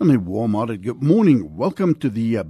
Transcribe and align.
And 0.00 0.10
a 0.10 0.18
warm-hearted 0.18 0.82
good 0.82 1.04
morning. 1.04 1.56
Welcome 1.56 1.94
to 2.00 2.10
the 2.10 2.38
uh, 2.38 2.44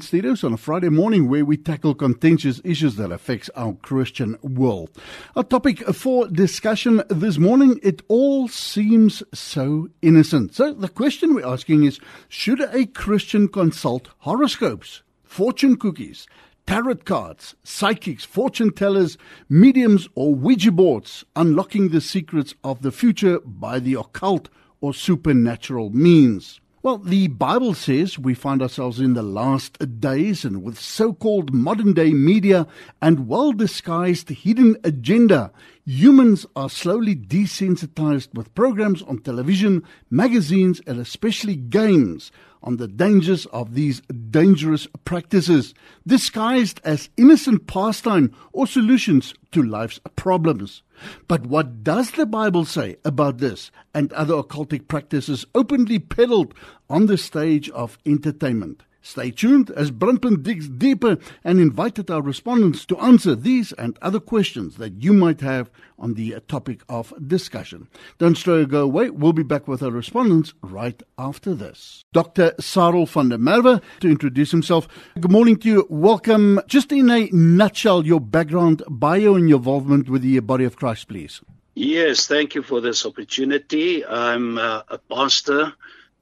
Studios 0.00 0.44
on 0.44 0.52
a 0.52 0.58
Friday 0.58 0.90
morning 0.90 1.30
where 1.30 1.46
we 1.46 1.56
tackle 1.56 1.94
contentious 1.94 2.60
issues 2.62 2.96
that 2.96 3.10
affects 3.10 3.48
our 3.56 3.72
Christian 3.72 4.36
world. 4.42 4.90
Our 5.34 5.44
topic 5.44 5.78
for 5.94 6.28
discussion 6.28 7.02
this 7.08 7.38
morning, 7.38 7.80
it 7.82 8.02
all 8.08 8.48
seems 8.48 9.22
so 9.32 9.88
innocent. 10.02 10.54
So 10.54 10.74
the 10.74 10.90
question 10.90 11.32
we're 11.32 11.46
asking 11.46 11.84
is, 11.84 12.00
should 12.28 12.60
a 12.60 12.84
Christian 12.84 13.48
consult 13.48 14.10
horoscopes, 14.18 15.02
fortune 15.24 15.78
cookies, 15.78 16.26
tarot 16.66 16.96
cards, 16.96 17.54
psychics, 17.64 18.26
fortune 18.26 18.72
tellers, 18.72 19.16
mediums, 19.48 20.06
or 20.14 20.34
Ouija 20.34 20.70
boards, 20.70 21.24
unlocking 21.34 21.88
the 21.88 22.02
secrets 22.02 22.54
of 22.62 22.82
the 22.82 22.92
future 22.92 23.40
by 23.40 23.78
the 23.78 23.94
occult 23.94 24.50
or 24.82 24.92
supernatural 24.92 25.88
means? 25.88 26.60
Well, 26.82 26.96
the 26.96 27.28
Bible 27.28 27.74
says 27.74 28.18
we 28.18 28.32
find 28.32 28.62
ourselves 28.62 29.00
in 29.00 29.12
the 29.12 29.22
last 29.22 30.00
days, 30.00 30.46
and 30.46 30.62
with 30.62 30.80
so 30.80 31.12
called 31.12 31.52
modern 31.52 31.92
day 31.92 32.14
media 32.14 32.66
and 33.02 33.28
well 33.28 33.52
disguised 33.52 34.30
hidden 34.30 34.78
agenda, 34.82 35.52
humans 35.90 36.46
are 36.54 36.70
slowly 36.70 37.16
desensitized 37.16 38.32
with 38.32 38.54
programs 38.54 39.02
on 39.02 39.18
television, 39.18 39.82
magazines, 40.08 40.80
and 40.86 41.00
especially 41.00 41.56
games 41.56 42.30
on 42.62 42.76
the 42.76 42.86
dangers 42.86 43.44
of 43.46 43.74
these 43.74 44.00
dangerous 44.30 44.86
practices, 45.04 45.74
disguised 46.06 46.80
as 46.84 47.10
innocent 47.16 47.66
pastime 47.66 48.32
or 48.52 48.68
solutions 48.68 49.34
to 49.50 49.62
life's 49.62 49.98
problems. 50.14 50.84
But 51.26 51.46
what 51.46 51.82
does 51.82 52.12
the 52.12 52.26
Bible 52.26 52.64
say 52.64 52.96
about 53.04 53.38
this 53.38 53.72
and 53.92 54.12
other 54.12 54.34
occultic 54.34 54.86
practices 54.86 55.44
openly 55.56 55.98
peddled 55.98 56.54
on 56.88 57.06
the 57.06 57.18
stage 57.18 57.68
of 57.70 57.98
entertainment? 58.06 58.84
Stay 59.02 59.30
tuned 59.30 59.70
as 59.70 59.90
Brandpunt 59.90 60.42
digs 60.42 60.68
deeper 60.68 61.16
and 61.42 61.58
invited 61.58 62.10
our 62.10 62.20
respondents 62.20 62.84
to 62.86 62.98
answer 62.98 63.34
these 63.34 63.72
and 63.72 63.98
other 64.02 64.20
questions 64.20 64.76
that 64.76 65.02
you 65.02 65.12
might 65.12 65.40
have 65.40 65.70
on 65.98 66.14
the 66.14 66.36
topic 66.48 66.82
of 66.88 67.14
discussion. 67.26 67.88
Don't 68.18 68.36
stray 68.36 68.62
or 68.62 68.66
go 68.66 68.82
away. 68.82 69.10
We'll 69.10 69.32
be 69.32 69.42
back 69.42 69.66
with 69.66 69.82
our 69.82 69.90
respondents 69.90 70.52
right 70.62 71.02
after 71.18 71.54
this. 71.54 72.04
Dr. 72.12 72.52
Sarel 72.60 73.08
van 73.08 73.30
der 73.30 73.38
Merwe 73.38 73.80
to 74.00 74.08
introduce 74.08 74.50
himself. 74.50 74.86
Good 75.18 75.30
morning 75.30 75.56
to 75.60 75.68
you. 75.68 75.86
Welcome. 75.88 76.60
Just 76.66 76.92
in 76.92 77.10
a 77.10 77.28
nutshell, 77.32 78.06
your 78.06 78.20
background, 78.20 78.82
bio, 78.88 79.34
and 79.34 79.48
your 79.48 79.58
involvement 79.58 80.08
with 80.10 80.22
the 80.22 80.40
body 80.40 80.64
of 80.64 80.76
Christ, 80.76 81.08
please. 81.08 81.40
Yes, 81.74 82.26
thank 82.26 82.54
you 82.54 82.62
for 82.62 82.80
this 82.80 83.06
opportunity. 83.06 84.04
I'm 84.04 84.58
uh, 84.58 84.82
a 84.88 84.98
pastor 84.98 85.72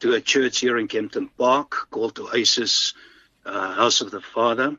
to 0.01 0.15
a 0.15 0.21
church 0.21 0.61
here 0.61 0.79
in 0.79 0.89
Kempton 0.89 1.29
Park 1.37 1.89
called 1.91 2.19
Oasis 2.19 2.95
uh, 3.45 3.75
House 3.75 4.01
of 4.01 4.11
the 4.11 4.21
Father. 4.21 4.77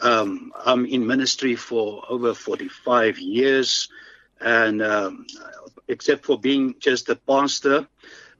Um, 0.00 0.52
I'm 0.64 0.84
in 0.86 1.06
ministry 1.06 1.56
for 1.56 2.04
over 2.08 2.34
45 2.34 3.18
years, 3.18 3.88
and 4.40 4.82
um, 4.82 5.26
except 5.88 6.26
for 6.26 6.38
being 6.38 6.74
just 6.78 7.08
a 7.08 7.16
pastor, 7.16 7.86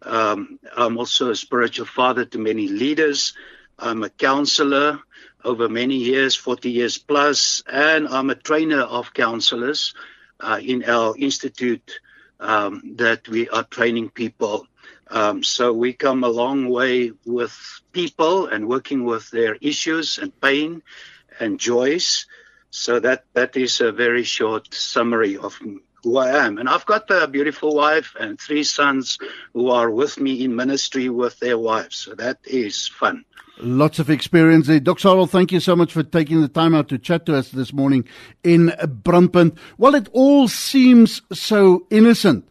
um, 0.02 0.58
I'm 0.76 0.98
also 0.98 1.30
a 1.30 1.36
spiritual 1.36 1.86
father 1.86 2.24
to 2.24 2.38
many 2.38 2.68
leaders. 2.68 3.34
I'm 3.78 4.02
a 4.02 4.10
counselor 4.10 5.00
over 5.44 5.68
many 5.68 5.96
years, 5.96 6.34
40 6.34 6.70
years 6.70 6.98
plus, 6.98 7.62
and 7.66 8.08
I'm 8.08 8.30
a 8.30 8.34
trainer 8.34 8.80
of 8.80 9.14
counselors 9.14 9.94
uh, 10.40 10.58
in 10.62 10.84
our 10.84 11.14
institute 11.16 12.00
um, 12.40 12.96
that 12.96 13.28
we 13.28 13.48
are 13.48 13.64
training 13.64 14.10
people 14.10 14.66
um, 15.08 15.42
so 15.42 15.72
we 15.72 15.92
come 15.92 16.24
a 16.24 16.28
long 16.28 16.68
way 16.68 17.12
with 17.24 17.56
people 17.92 18.46
and 18.46 18.68
working 18.68 19.04
with 19.04 19.30
their 19.30 19.56
issues 19.60 20.18
and 20.18 20.38
pain 20.40 20.82
and 21.38 21.60
joys. 21.60 22.26
So 22.70 23.00
that 23.00 23.24
that 23.34 23.56
is 23.56 23.80
a 23.80 23.92
very 23.92 24.24
short 24.24 24.74
summary 24.74 25.36
of 25.36 25.58
who 26.02 26.18
I 26.18 26.44
am. 26.44 26.58
And 26.58 26.68
I've 26.68 26.86
got 26.86 27.10
a 27.10 27.26
beautiful 27.26 27.74
wife 27.74 28.14
and 28.18 28.38
three 28.38 28.64
sons 28.64 29.18
who 29.54 29.70
are 29.70 29.90
with 29.90 30.20
me 30.20 30.44
in 30.44 30.54
ministry 30.54 31.08
with 31.08 31.38
their 31.38 31.58
wives. 31.58 31.96
So 31.96 32.14
that 32.14 32.38
is 32.44 32.88
fun. 32.88 33.24
Lots 33.58 33.98
of 33.98 34.10
experience 34.10 34.66
there. 34.66 34.80
Doc 34.80 34.98
Sarel, 34.98 35.28
thank 35.28 35.50
you 35.50 35.60
so 35.60 35.74
much 35.74 35.92
for 35.92 36.02
taking 36.02 36.42
the 36.42 36.48
time 36.48 36.74
out 36.74 36.88
to 36.88 36.98
chat 36.98 37.24
to 37.26 37.36
us 37.36 37.50
this 37.50 37.72
morning 37.72 38.06
in 38.44 38.74
Brandpunt. 39.02 39.56
Well, 39.78 39.94
it 39.94 40.08
all 40.12 40.46
seems 40.46 41.22
so 41.32 41.86
innocent. 41.88 42.46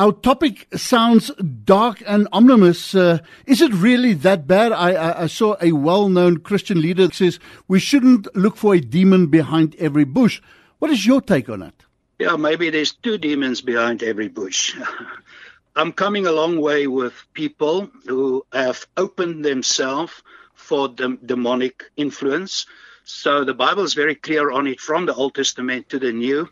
Our 0.00 0.12
topic 0.12 0.66
sounds 0.74 1.30
dark 1.64 2.02
and 2.06 2.26
ominous. 2.32 2.94
Uh, 2.94 3.18
is 3.44 3.60
it 3.60 3.70
really 3.74 4.14
that 4.14 4.46
bad? 4.46 4.72
I, 4.72 4.92
I, 4.92 5.22
I 5.24 5.26
saw 5.26 5.56
a 5.60 5.72
well 5.72 6.08
known 6.08 6.38
Christian 6.38 6.80
leader 6.80 7.10
says 7.12 7.38
we 7.68 7.80
shouldn't 7.80 8.34
look 8.34 8.56
for 8.56 8.74
a 8.74 8.80
demon 8.80 9.26
behind 9.26 9.76
every 9.78 10.04
bush. 10.04 10.40
What 10.78 10.90
is 10.90 11.04
your 11.04 11.20
take 11.20 11.50
on 11.50 11.60
it? 11.60 11.74
Yeah, 12.18 12.36
maybe 12.36 12.70
there's 12.70 12.94
two 12.94 13.18
demons 13.18 13.60
behind 13.60 14.02
every 14.02 14.28
bush. 14.28 14.74
I'm 15.76 15.92
coming 15.92 16.26
a 16.26 16.32
long 16.32 16.58
way 16.58 16.86
with 16.86 17.12
people 17.34 17.90
who 18.06 18.46
have 18.54 18.86
opened 18.96 19.44
themselves 19.44 20.14
for 20.54 20.88
the 20.88 21.18
demonic 21.26 21.90
influence. 21.98 22.64
So 23.04 23.44
the 23.44 23.52
Bible 23.52 23.82
is 23.82 23.92
very 23.92 24.14
clear 24.14 24.50
on 24.50 24.66
it 24.66 24.80
from 24.80 25.04
the 25.04 25.12
Old 25.12 25.34
Testament 25.34 25.90
to 25.90 25.98
the 25.98 26.12
New 26.12 26.48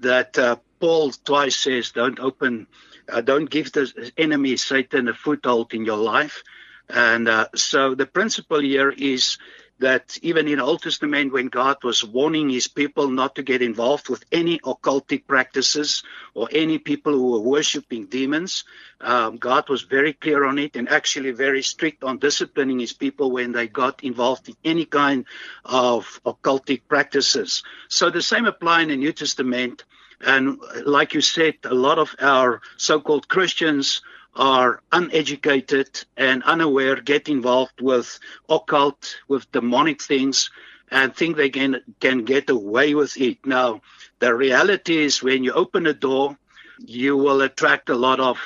that 0.00 0.36
uh, 0.36 0.56
Paul 0.80 1.12
twice 1.12 1.56
says, 1.56 1.90
"Don't 1.90 2.20
open, 2.20 2.66
uh, 3.08 3.20
don't 3.20 3.50
give 3.50 3.72
the 3.72 4.12
enemy 4.16 4.56
Satan 4.56 5.08
a 5.08 5.14
foothold 5.14 5.74
in 5.74 5.84
your 5.84 5.96
life." 5.96 6.42
And 6.88 7.28
uh, 7.28 7.48
so 7.54 7.94
the 7.94 8.06
principle 8.06 8.60
here 8.60 8.90
is 8.90 9.38
that 9.78 10.18
even 10.22 10.48
in 10.48 10.60
Old 10.60 10.82
Testament, 10.82 11.32
when 11.32 11.46
God 11.46 11.76
was 11.84 12.02
warning 12.02 12.50
his 12.50 12.66
people 12.66 13.08
not 13.08 13.36
to 13.36 13.42
get 13.42 13.62
involved 13.62 14.08
with 14.08 14.24
any 14.32 14.58
occultic 14.60 15.26
practices 15.26 16.02
or 16.34 16.48
any 16.50 16.78
people 16.78 17.12
who 17.12 17.32
were 17.32 17.40
worshiping 17.40 18.06
demons, 18.06 18.64
um, 19.00 19.36
God 19.36 19.68
was 19.68 19.82
very 19.82 20.12
clear 20.12 20.44
on 20.44 20.58
it 20.58 20.74
and 20.74 20.88
actually 20.88 21.30
very 21.30 21.62
strict 21.62 22.02
on 22.02 22.18
disciplining 22.18 22.80
his 22.80 22.92
people 22.92 23.30
when 23.30 23.52
they 23.52 23.68
got 23.68 24.02
involved 24.02 24.48
in 24.48 24.56
any 24.64 24.84
kind 24.84 25.26
of 25.64 26.20
occultic 26.26 26.82
practices. 26.88 27.62
So 27.88 28.10
the 28.10 28.22
same 28.22 28.46
apply 28.46 28.82
in 28.82 28.88
the 28.88 28.96
New 28.96 29.12
Testament. 29.12 29.84
And 30.20 30.58
like 30.84 31.14
you 31.14 31.20
said, 31.20 31.54
a 31.64 31.74
lot 31.74 31.98
of 31.98 32.14
our 32.20 32.60
so-called 32.76 33.28
Christians 33.28 34.02
are 34.34 34.82
uneducated 34.92 36.04
and 36.16 36.42
unaware, 36.44 36.96
get 36.96 37.28
involved 37.28 37.80
with 37.80 38.18
occult, 38.48 39.16
with 39.28 39.50
demonic 39.52 40.02
things, 40.02 40.50
and 40.90 41.14
think 41.14 41.36
they 41.36 41.50
can 41.50 41.82
can 42.00 42.24
get 42.24 42.48
away 42.50 42.94
with 42.94 43.16
it. 43.20 43.44
Now, 43.44 43.82
the 44.20 44.34
reality 44.34 44.98
is 44.98 45.22
when 45.22 45.44
you 45.44 45.52
open 45.52 45.86
a 45.86 45.92
door, 45.92 46.38
you 46.78 47.16
will 47.16 47.42
attract 47.42 47.88
a 47.90 47.94
lot 47.94 48.20
of 48.20 48.38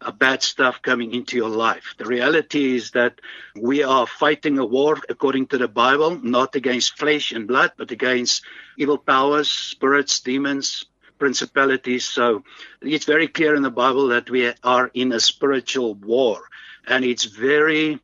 uh, 0.00 0.10
bad 0.10 0.42
stuff 0.42 0.82
coming 0.82 1.14
into 1.14 1.36
your 1.36 1.50
life. 1.50 1.94
The 1.98 2.04
reality 2.04 2.76
is 2.76 2.90
that 2.92 3.20
we 3.54 3.82
are 3.82 4.06
fighting 4.06 4.58
a 4.58 4.64
war 4.64 4.98
according 5.08 5.46
to 5.48 5.58
the 5.58 5.68
Bible, 5.68 6.18
not 6.22 6.56
against 6.56 6.98
flesh 6.98 7.32
and 7.32 7.46
blood, 7.46 7.72
but 7.76 7.90
against 7.90 8.44
evil 8.76 8.98
powers, 8.98 9.50
spirits, 9.50 10.20
demons, 10.20 10.86
principalities. 11.24 12.04
So 12.04 12.44
it's 12.82 13.06
very 13.06 13.28
clear 13.28 13.54
in 13.54 13.62
the 13.62 13.70
Bible 13.70 14.08
that 14.08 14.28
we 14.28 14.52
are 14.62 14.90
in 14.92 15.10
a 15.12 15.18
spiritual 15.18 15.94
war. 15.94 16.42
And 16.86 17.02
it's 17.02 17.24
very 17.24 17.98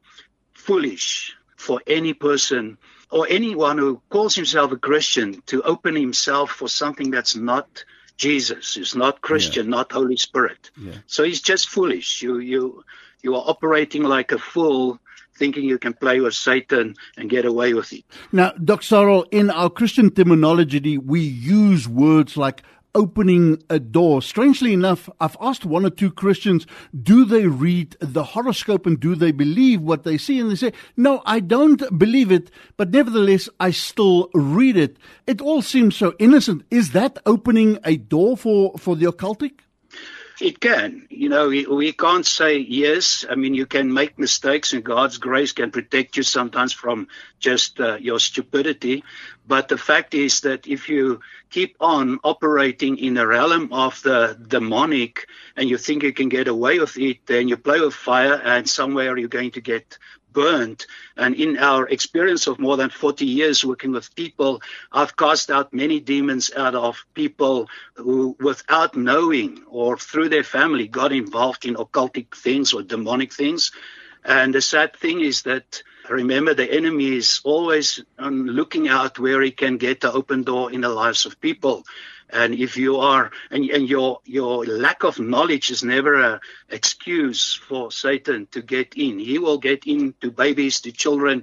foolish 0.55 1.37
for 1.55 1.83
any 1.87 2.15
person 2.15 2.79
or 3.11 3.27
anyone 3.29 3.77
who 3.77 4.01
calls 4.09 4.35
himself 4.35 4.73
a 4.73 4.79
Christian 4.79 5.43
to 5.49 5.61
open 5.61 5.97
himself 5.97 6.51
for 6.51 6.67
something 6.67 7.11
that's 7.11 7.37
not 7.37 7.85
Jesus, 8.17 8.79
is 8.79 8.95
not 8.95 9.21
Christian, 9.21 9.67
yeah. 9.67 9.77
not 9.77 9.93
Holy 9.93 10.17
Spirit. 10.17 10.71
Yeah. 10.81 10.93
So 11.07 11.23
he's 11.25 11.43
just 11.43 11.69
foolish. 11.69 12.23
You 12.23 12.39
you 12.39 12.85
you 13.23 13.35
are 13.37 13.45
operating 13.47 14.03
like 14.03 14.33
a 14.33 14.39
fool 14.39 14.99
thinking 15.41 15.65
you 15.65 15.79
can 15.79 15.95
play 15.95 16.21
with 16.21 16.35
Satan 16.35 16.95
and 17.17 17.29
get 17.29 17.45
away 17.45 17.75
with 17.75 17.93
it. 17.93 18.05
Now, 18.31 18.53
Dr. 18.53 18.87
Sarel, 18.91 19.25
in 19.31 19.51
our 19.51 19.71
Christian 19.71 20.11
terminology, 20.11 20.99
we 20.99 21.21
use 21.21 21.89
words 21.89 22.37
like 22.37 22.63
opening 22.95 23.63
a 23.69 23.79
door. 23.79 24.23
Strangely 24.23 24.73
enough, 24.73 25.09
I've 25.21 25.37
asked 25.41 25.65
one 25.65 25.85
or 25.85 25.91
two 25.91 26.11
Christians, 26.11 26.67
do 27.03 27.25
they 27.25 27.47
read 27.47 27.97
the 28.01 28.25
horoscope 28.25 28.87
and 28.87 28.99
do 28.99 29.15
they 29.15 29.33
believe 29.33 29.81
what 29.81 30.05
they 30.05 30.19
see? 30.19 30.41
And 30.41 30.51
they 30.51 30.57
say, 30.57 30.73
no, 30.97 31.23
I 31.25 31.41
don't 31.41 31.99
believe 31.99 32.33
it, 32.33 32.51
but 32.77 32.91
nevertheless, 32.91 33.49
I 33.59 33.71
still 33.71 34.31
read 34.35 34.77
it. 34.77 34.97
It 35.27 35.41
all 35.41 35.63
seems 35.63 35.97
so 35.97 36.15
innocent. 36.19 36.65
Is 36.71 36.93
that 36.93 37.19
opening 37.27 37.79
a 37.85 37.97
door 37.97 38.37
for, 38.37 38.77
for 38.79 38.97
the 38.97 39.07
occultic? 39.07 39.53
It 40.41 40.59
can. 40.59 41.07
You 41.11 41.29
know, 41.29 41.49
we, 41.49 41.67
we 41.67 41.93
can't 41.93 42.25
say 42.25 42.57
yes. 42.57 43.27
I 43.29 43.35
mean, 43.35 43.53
you 43.53 43.67
can 43.67 43.93
make 43.93 44.19
mistakes, 44.19 44.73
and 44.73 44.83
God's 44.83 45.19
grace 45.19 45.53
can 45.53 45.71
protect 45.71 46.17
you 46.17 46.23
sometimes 46.23 46.73
from 46.73 47.09
just 47.39 47.79
uh, 47.79 47.97
your 47.97 48.19
stupidity. 48.19 49.05
But 49.47 49.69
the 49.69 49.77
fact 49.77 50.15
is 50.15 50.41
that 50.41 50.67
if 50.67 50.89
you 50.89 51.21
keep 51.51 51.77
on 51.81 52.21
operating 52.25 52.97
in 52.97 53.15
the 53.15 53.27
realm 53.27 53.73
of 53.73 54.01
the 54.03 54.39
demonic 54.49 55.27
and 55.57 55.69
you 55.69 55.77
think 55.77 56.03
you 56.03 56.13
can 56.15 56.31
get 56.31 56.49
away 56.49 56.79
with 56.79 56.97
it, 56.97 57.27
then 57.27 57.49
you 57.49 57.59
play 57.59 57.81
with 57.81 57.95
fire, 57.95 58.41
and 58.43 58.67
somewhere 58.69 59.19
you're 59.19 59.29
going 59.29 59.51
to 59.53 59.61
get 59.61 59.99
burned. 60.33 60.87
And 61.17 61.35
in 61.35 61.59
our 61.59 61.89
experience 61.89 62.47
of 62.47 62.59
more 62.59 62.77
than 62.77 62.91
40 62.91 63.25
years 63.27 63.65
working 63.65 63.93
with 63.93 64.15
people, 64.15 64.63
I've 64.93 65.17
cast 65.17 65.51
out 65.51 65.73
many 65.73 66.01
demons 66.01 66.51
out 66.57 66.75
of 66.75 67.05
people 67.15 67.69
who, 67.95 68.37
without 68.41 68.97
knowing 68.97 69.63
or 69.69 69.97
through 69.97 70.29
their 70.29 70.45
family, 70.45 70.89
got 70.89 71.13
involved 71.13 71.65
in 71.65 71.75
occultic 71.75 72.35
things 72.35 72.73
or 72.73 72.83
demonic 72.83 73.33
things. 73.33 73.73
And 74.25 74.55
the 74.55 74.61
sad 74.61 74.97
thing 74.97 75.21
is 75.21 75.43
that 75.43 75.83
remember 76.09 76.55
the 76.55 76.71
enemy 76.71 77.17
is 77.17 77.41
always 77.45 78.03
um, 78.19 78.47
looking 78.47 78.89
out 78.89 79.19
where 79.19 79.41
he 79.41 79.51
can 79.51 79.79
get 79.79 80.01
the 80.01 80.13
open 80.13 80.43
door 80.43 80.73
in 80.73 80.83
the 80.83 80.89
lives 80.89 81.27
of 81.27 81.41
people. 81.41 81.85
And 82.33 82.55
if 82.55 82.77
you 82.77 82.99
are, 82.99 83.33
and, 83.51 83.69
and 83.71 83.89
your 83.89 84.21
your 84.25 84.65
lack 84.65 85.03
of 85.03 85.19
knowledge 85.19 85.71
is 85.71 85.83
never 85.83 86.15
an 86.15 86.41
excuse 86.69 87.55
for 87.55 87.91
Satan 87.91 88.47
to 88.53 88.63
get 88.63 88.95
in. 88.97 89.19
He 89.19 89.39
will 89.39 89.59
get 89.59 89.85
in 89.87 90.15
to 90.21 90.31
babies, 90.31 90.81
to 90.83 90.93
children, 90.93 91.43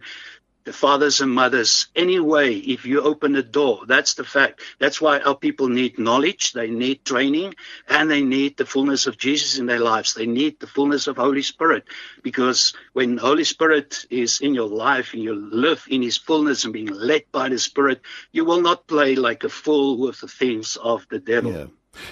the 0.68 0.74
fathers 0.74 1.22
and 1.22 1.31
mothers 1.31 1.88
anyway 1.96 2.54
if 2.54 2.86
you 2.86 3.00
open 3.02 3.31
the 3.31 3.42
door 3.42 3.86
that's 3.88 4.16
the 4.16 4.25
fact. 4.25 4.60
That's 4.80 5.00
why 5.00 5.19
our 5.19 5.34
people 5.34 5.69
need 5.69 5.98
knowledge 5.98 6.52
they 6.52 6.69
need 6.69 7.06
training 7.06 7.56
and 7.88 8.12
they 8.12 8.22
need 8.22 8.58
the 8.58 8.66
fullness 8.66 9.08
of 9.08 9.18
jesus 9.18 9.60
in 9.60 9.66
their 9.66 9.80
lives. 9.80 10.14
They 10.14 10.25
need 10.25 10.60
the 10.60 10.68
fullness 10.68 11.08
of 11.08 11.16
holy 11.16 11.42
spirit 11.42 11.86
because 12.22 12.74
when 12.92 13.16
holy 13.16 13.46
spirit 13.46 14.06
is 14.10 14.42
in 14.42 14.54
your 14.54 14.68
life 14.68 15.14
and 15.14 15.24
you 15.24 15.36
live 15.36 15.86
in 15.90 16.02
his 16.02 16.18
fullness 16.18 16.66
and 16.66 16.74
being 16.74 16.88
led 16.88 17.24
by 17.31 17.48
the 17.48 17.60
spirit 17.60 18.02
you 18.34 18.44
will 18.44 18.62
not 18.62 18.88
play 18.88 19.16
like 19.16 19.46
a 19.46 19.50
fool 19.50 19.98
with 19.98 20.19
the 20.19 20.28
things 20.28 20.75
of 20.75 21.08
the 21.10 21.19
devil. 21.19 21.54
Yeah. 21.54 21.68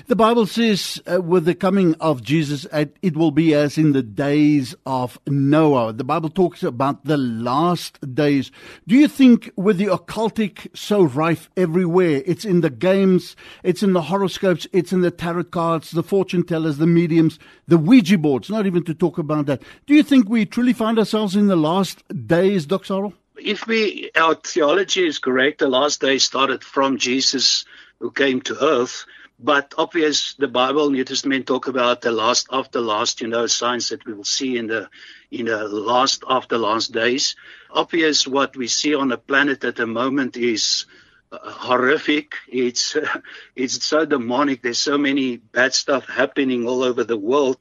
The 0.07 0.15
Bible 0.15 0.45
says, 0.45 1.01
uh, 1.05 1.21
with 1.21 1.45
the 1.45 1.55
coming 1.55 1.95
of 1.95 2.21
Jesus, 2.21 2.65
it 2.73 3.15
will 3.15 3.31
be 3.31 3.53
as 3.53 3.77
in 3.77 3.91
the 3.91 4.03
days 4.03 4.75
of 4.85 5.19
Noah. 5.27 5.93
The 5.93 6.03
Bible 6.03 6.29
talks 6.29 6.63
about 6.63 7.05
the 7.05 7.17
last 7.17 8.13
days. 8.15 8.51
Do 8.87 8.95
you 8.95 9.07
think, 9.07 9.51
with 9.55 9.77
the 9.77 9.85
occultic 9.85 10.67
so 10.75 11.03
rife 11.03 11.49
everywhere, 11.57 12.21
it's 12.25 12.45
in 12.45 12.61
the 12.61 12.69
games, 12.69 13.35
it's 13.63 13.83
in 13.83 13.93
the 13.93 14.03
horoscopes, 14.03 14.67
it's 14.73 14.91
in 14.91 15.01
the 15.01 15.11
tarot 15.11 15.45
cards, 15.45 15.91
the 15.91 16.03
fortune 16.03 16.43
tellers, 16.43 16.77
the 16.77 16.87
mediums, 16.87 17.39
the 17.67 17.77
Ouija 17.77 18.17
boards, 18.17 18.49
not 18.49 18.65
even 18.65 18.83
to 18.83 18.93
talk 18.93 19.17
about 19.17 19.45
that. 19.47 19.61
Do 19.85 19.93
you 19.93 20.03
think 20.03 20.29
we 20.29 20.45
truly 20.45 20.73
find 20.73 20.99
ourselves 20.99 21.35
in 21.35 21.47
the 21.47 21.55
last 21.55 22.03
days, 22.27 22.65
Doc 22.65 22.83
Sarel? 22.83 23.13
If 23.37 23.67
we, 23.67 24.11
our 24.15 24.35
theology 24.35 25.05
is 25.05 25.19
correct, 25.19 25.59
the 25.59 25.67
last 25.67 25.99
days 25.99 26.23
started 26.23 26.63
from 26.63 26.97
Jesus 26.97 27.65
who 27.99 28.11
came 28.11 28.41
to 28.41 28.57
earth 28.63 29.05
but 29.39 29.73
obvious, 29.77 30.35
the 30.35 30.47
Bible, 30.47 30.89
New 30.89 31.03
Testament 31.03 31.45
talk 31.45 31.67
about 31.67 32.01
the 32.01 32.11
last 32.11 32.47
after 32.51 32.79
last, 32.79 33.21
you 33.21 33.27
know, 33.27 33.47
signs 33.47 33.89
that 33.89 34.05
we 34.05 34.13
will 34.13 34.23
see 34.23 34.57
in 34.57 34.67
the 34.67 34.89
in 35.29 35.47
the 35.47 35.67
last 35.67 36.23
after 36.27 36.57
last 36.57 36.93
days. 36.93 37.35
Obvious, 37.69 38.25
what 38.25 38.55
we 38.55 38.67
see 38.67 38.95
on 38.95 39.09
the 39.09 39.17
planet 39.17 39.63
at 39.65 39.75
the 39.75 39.87
moment 39.87 40.37
is 40.37 40.85
uh, 41.31 41.37
horrific. 41.41 42.35
It's 42.47 42.95
uh, 42.95 43.19
it's 43.55 43.85
so 43.85 44.05
demonic. 44.05 44.61
There's 44.61 44.77
so 44.77 44.97
many 44.97 45.37
bad 45.37 45.73
stuff 45.73 46.07
happening 46.07 46.65
all 46.67 46.83
over 46.83 47.03
the 47.03 47.17
world, 47.17 47.57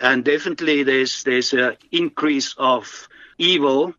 and 0.00 0.24
definitely 0.24 0.84
there's 0.84 1.24
there's 1.24 1.52
an 1.52 1.76
increase 1.90 2.54
of 2.56 3.08
evil 3.36 3.94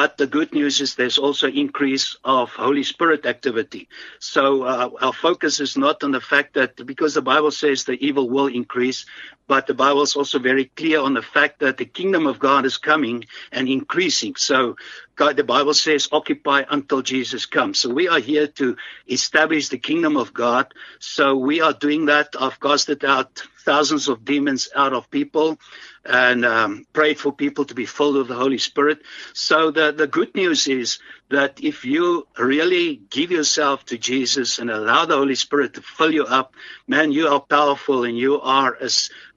but 0.00 0.16
the 0.16 0.26
good 0.26 0.54
news 0.54 0.80
is 0.80 0.94
there's 0.94 1.18
also 1.18 1.46
increase 1.46 2.16
of 2.24 2.48
Holy 2.48 2.84
Spirit 2.84 3.26
activity. 3.26 3.86
So 4.18 4.62
uh, 4.62 4.88
our 4.98 5.12
focus 5.12 5.60
is 5.60 5.76
not 5.76 6.02
on 6.02 6.10
the 6.10 6.22
fact 6.22 6.54
that 6.54 6.86
because 6.86 7.12
the 7.12 7.20
Bible 7.20 7.50
says 7.50 7.84
the 7.84 8.02
evil 8.02 8.26
will 8.26 8.46
increase, 8.46 9.04
but 9.46 9.66
the 9.66 9.74
Bible 9.74 10.00
is 10.00 10.16
also 10.16 10.38
very 10.38 10.72
clear 10.74 11.00
on 11.00 11.12
the 11.12 11.20
fact 11.20 11.58
that 11.60 11.76
the 11.76 11.84
kingdom 11.84 12.26
of 12.26 12.38
God 12.38 12.64
is 12.64 12.78
coming 12.78 13.26
and 13.52 13.68
increasing. 13.68 14.36
So 14.36 14.76
God, 15.16 15.36
the 15.36 15.44
Bible 15.44 15.74
says, 15.74 16.08
occupy 16.12 16.64
until 16.70 17.02
Jesus 17.02 17.46
comes. 17.46 17.78
So 17.78 17.90
we 17.90 18.08
are 18.08 18.20
here 18.20 18.46
to 18.46 18.76
establish 19.08 19.68
the 19.68 19.78
kingdom 19.78 20.16
of 20.16 20.32
God. 20.32 20.72
So 20.98 21.36
we 21.36 21.60
are 21.60 21.72
doing 21.72 22.06
that. 22.06 22.34
I've 22.40 22.58
casted 22.58 23.04
out 23.04 23.42
thousands 23.64 24.08
of 24.08 24.24
demons 24.24 24.68
out 24.74 24.92
of 24.92 25.10
people 25.10 25.58
and 26.04 26.44
um, 26.46 26.86
prayed 26.92 27.18
for 27.18 27.32
people 27.32 27.66
to 27.66 27.74
be 27.74 27.84
filled 27.84 28.16
with 28.16 28.28
the 28.28 28.34
Holy 28.34 28.58
Spirit. 28.58 29.00
So 29.34 29.70
the, 29.70 29.92
the 29.92 30.06
good 30.06 30.34
news 30.34 30.66
is 30.66 30.98
that 31.28 31.60
if 31.62 31.84
you 31.84 32.26
really 32.38 33.02
give 33.10 33.30
yourself 33.30 33.84
to 33.86 33.98
Jesus 33.98 34.58
and 34.58 34.70
allow 34.70 35.04
the 35.04 35.16
Holy 35.16 35.34
Spirit 35.34 35.74
to 35.74 35.82
fill 35.82 36.12
you 36.12 36.24
up, 36.24 36.54
man, 36.88 37.12
you 37.12 37.28
are 37.28 37.40
powerful 37.40 38.04
and 38.04 38.16
you 38.16 38.40
are 38.40 38.78
a, 38.80 38.88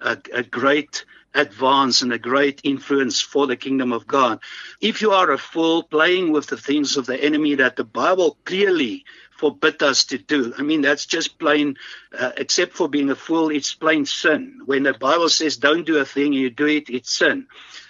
a, 0.02 0.18
a 0.34 0.44
great 0.44 1.06
advance 1.36 2.02
and 2.02 2.14
a 2.14 2.20
great 2.20 2.62
influence 2.64 3.20
for 3.20 3.48
the 3.48 3.56
kingdom 3.56 3.92
of 3.92 4.08
God. 4.08 4.40
If 4.82 5.02
you 5.02 5.12
are 5.12 5.32
a 5.32 5.38
fool 5.38 5.84
playing 5.84 6.32
with 6.32 6.48
the 6.48 6.58
things 6.58 6.98
of 6.98 7.06
the 7.06 7.22
enemy 7.22 7.56
that 7.56 7.76
the 7.76 7.84
Bible 7.84 8.38
clearly 8.46 9.06
forbid 9.44 9.84
us 9.84 10.06
to 10.06 10.18
do. 10.18 10.54
I 10.58 10.62
mean, 10.62 10.82
that's 10.82 11.06
just 11.06 11.38
plain, 11.38 11.76
uh, 12.18 12.32
except 12.38 12.74
for 12.74 12.88
being 12.88 13.10
a 13.10 13.16
fool, 13.16 13.50
it's 13.50 13.74
plain 13.74 14.06
sin. 14.06 14.62
When 14.66 14.84
the 14.84 14.94
Bible 14.94 15.28
says 15.28 15.58
don't 15.58 15.86
do 15.86 15.98
a 15.98 16.06
thing 16.06 16.32
you 16.32 16.50
do 16.50 16.68
it, 16.68 16.90
it's 16.90 17.12
sin. 17.12 17.48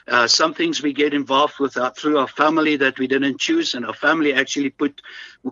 Uh, 0.08 0.28
some 0.28 0.54
things 0.54 0.82
we 0.82 0.94
get 0.94 1.14
involved 1.14 1.60
with 1.60 1.78
our, 1.78 1.94
through 1.94 2.18
our 2.18 2.28
family 2.28 2.78
that 2.78 2.98
we 2.98 3.08
didn't 3.08 3.40
choose, 3.40 3.76
and 3.76 3.86
our 3.86 3.94
family 3.94 4.34
actually 4.34 4.70
put 4.70 5.02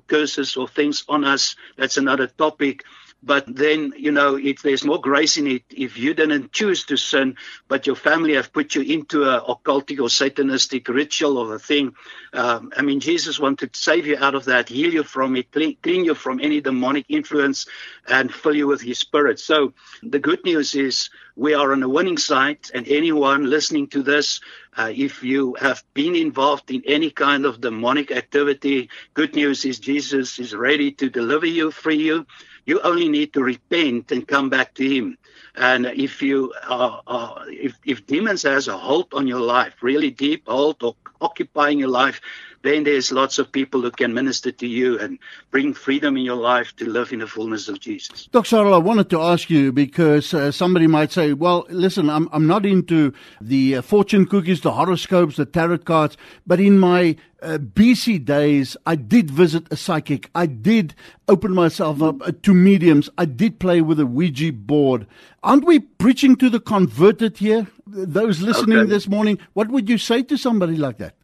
curses 0.08 0.58
or 0.58 0.68
things 0.68 1.06
on 1.08 1.24
us. 1.24 1.56
That's 1.78 1.98
another 1.98 2.28
topic. 2.28 2.84
But 3.24 3.46
then, 3.48 3.94
you 3.98 4.12
know, 4.12 4.36
if 4.36 4.64
there's 4.64 4.84
more 4.84 5.00
grace 5.00 5.38
in 5.38 5.46
it, 5.46 5.64
if 5.70 5.98
you 5.98 6.16
didn't 6.16 6.52
choose 6.52 6.86
to 6.86 6.98
sin, 6.98 7.36
but 7.68 7.86
your 7.86 7.96
family 7.96 8.34
have 8.34 8.52
put 8.52 8.74
you 8.74 8.82
into 8.82 9.24
a 9.26 9.42
occultic 9.42 10.00
or 10.00 10.10
satanistic 10.10 10.88
ritual 10.88 11.38
or 11.38 11.54
a 11.54 11.60
thing, 11.60 11.94
um, 12.34 12.72
I 12.76 12.82
mean, 12.82 13.00
Jesus 13.00 13.40
wanted 13.40 13.74
to 13.74 13.80
save 13.80 14.08
you 14.08 14.18
out 14.18 14.34
of 14.34 14.46
that, 14.46 14.70
heal 14.70 14.92
you 14.92 15.04
from 15.04 15.36
it, 15.36 15.52
clean, 15.52 15.78
clean 15.84 16.04
you 16.04 16.16
from 16.16 16.40
any 16.40 16.62
demonic 16.62 17.06
influence, 17.10 17.68
and 18.08 18.34
fill 18.34 18.56
you 18.56 18.66
with 18.66 18.82
His 18.82 18.98
Spirit. 18.98 19.40
So 19.40 19.74
the 20.02 20.20
good 20.20 20.44
news 20.44 20.74
is 20.74 21.10
we 21.36 21.54
are 21.54 21.74
on 21.74 21.80
the 21.80 21.90
winning 21.90 22.18
side, 22.18 22.60
and 22.74 22.88
anyone 22.88 23.50
listening 23.50 23.88
to 23.88 24.02
this, 24.02 24.42
uh, 24.78 24.92
if 24.94 25.24
you 25.24 25.56
have 25.60 25.84
been 25.94 26.16
involved 26.16 26.72
in 26.72 26.82
any 26.88 27.12
kind 27.12 27.46
of 27.46 27.62
demonic 27.62 28.12
activity, 28.12 28.90
good 29.14 29.36
news 29.36 29.64
is 29.66 29.80
Jesus 29.80 30.40
is 30.40 30.56
ready 30.56 30.92
to 30.94 31.10
deliver 31.10 31.46
you, 31.46 31.70
free 31.72 32.02
you. 32.02 32.26
You 32.66 32.80
only 32.82 33.10
need 33.10 33.34
to 33.34 33.42
repent 33.44 34.12
and 34.12 34.28
come 34.28 34.50
back 34.50 34.74
to 34.76 34.88
Him. 34.88 35.18
And 35.56 35.86
if 35.86 36.22
you 36.22 36.54
are, 36.68 37.02
uh, 37.08 37.44
if, 37.48 37.76
if 37.86 38.06
demons 38.06 38.44
has 38.44 38.68
a 38.68 38.78
hold 38.78 39.14
on 39.14 39.28
your 39.28 39.42
life, 39.42 39.76
really 39.82 40.12
deep 40.12 40.48
hold 40.48 40.82
or 40.84 40.96
occupying 41.20 41.80
your 41.80 41.90
life, 41.90 42.22
then 42.64 42.84
there's 42.84 43.12
lots 43.12 43.40
of 43.40 43.52
people 43.52 43.82
who 43.82 43.92
can 43.92 44.14
minister 44.14 44.52
to 44.52 44.68
you 44.68 45.00
and 45.00 45.18
bring 45.50 45.74
freedom 45.74 46.18
in 46.18 46.24
your 46.24 46.36
life 46.36 46.76
to 46.78 46.90
live 46.90 47.12
in 47.12 47.20
the 47.20 47.28
fullness 47.28 47.68
of 47.68 47.80
Jesus. 47.80 48.28
Dr. 48.32 48.56
Sarel, 48.56 48.74
I 48.74 48.78
wanted 48.78 49.10
to 49.12 49.22
ask 49.22 49.50
you 49.50 49.72
because 49.72 50.34
uh, 50.34 50.52
somebody 50.52 50.88
might 50.88 51.12
say, 51.12 51.34
well, 51.34 51.66
listen, 51.70 52.10
I'm, 52.10 52.30
I'm 52.32 52.48
not 52.48 52.66
into 52.66 53.14
the 53.40 53.78
uh, 53.78 53.82
fortune 53.82 54.26
cookies, 54.26 54.62
the 54.62 54.72
horoscopes, 54.72 55.38
the 55.38 55.46
tarot 55.46 55.80
cards, 55.80 56.18
but 56.46 56.60
in 56.60 56.80
my 56.80 57.16
uh, 57.42 57.58
BC 57.58 58.24
days, 58.24 58.78
I 58.86 58.96
did 58.96 59.32
visit 59.32 59.66
a 59.72 59.76
psychic. 59.76 60.30
I 60.36 60.46
did 60.46 60.94
open 61.28 61.54
myself 61.54 62.02
up 62.02 62.22
uh, 62.22 62.32
to 62.44 62.54
mediums. 62.54 63.10
I 63.18 63.26
did 63.26 63.60
play 63.60 63.82
with 63.82 64.00
a 64.00 64.06
Ouija 64.06 64.54
board. 64.54 65.08
Aren't 65.42 65.66
we 65.66 65.80
preaching 65.80 66.36
to 66.36 66.50
the 66.50 66.60
converted 66.60 67.38
here? 67.38 67.68
Those 67.88 68.42
listening 68.42 68.78
okay. 68.80 68.90
this 68.90 69.08
morning, 69.08 69.40
what 69.54 69.70
would 69.70 69.90
you 69.90 69.98
say 69.98 70.22
to 70.24 70.38
somebody 70.38 70.76
like 70.76 70.98
that? 70.98 71.16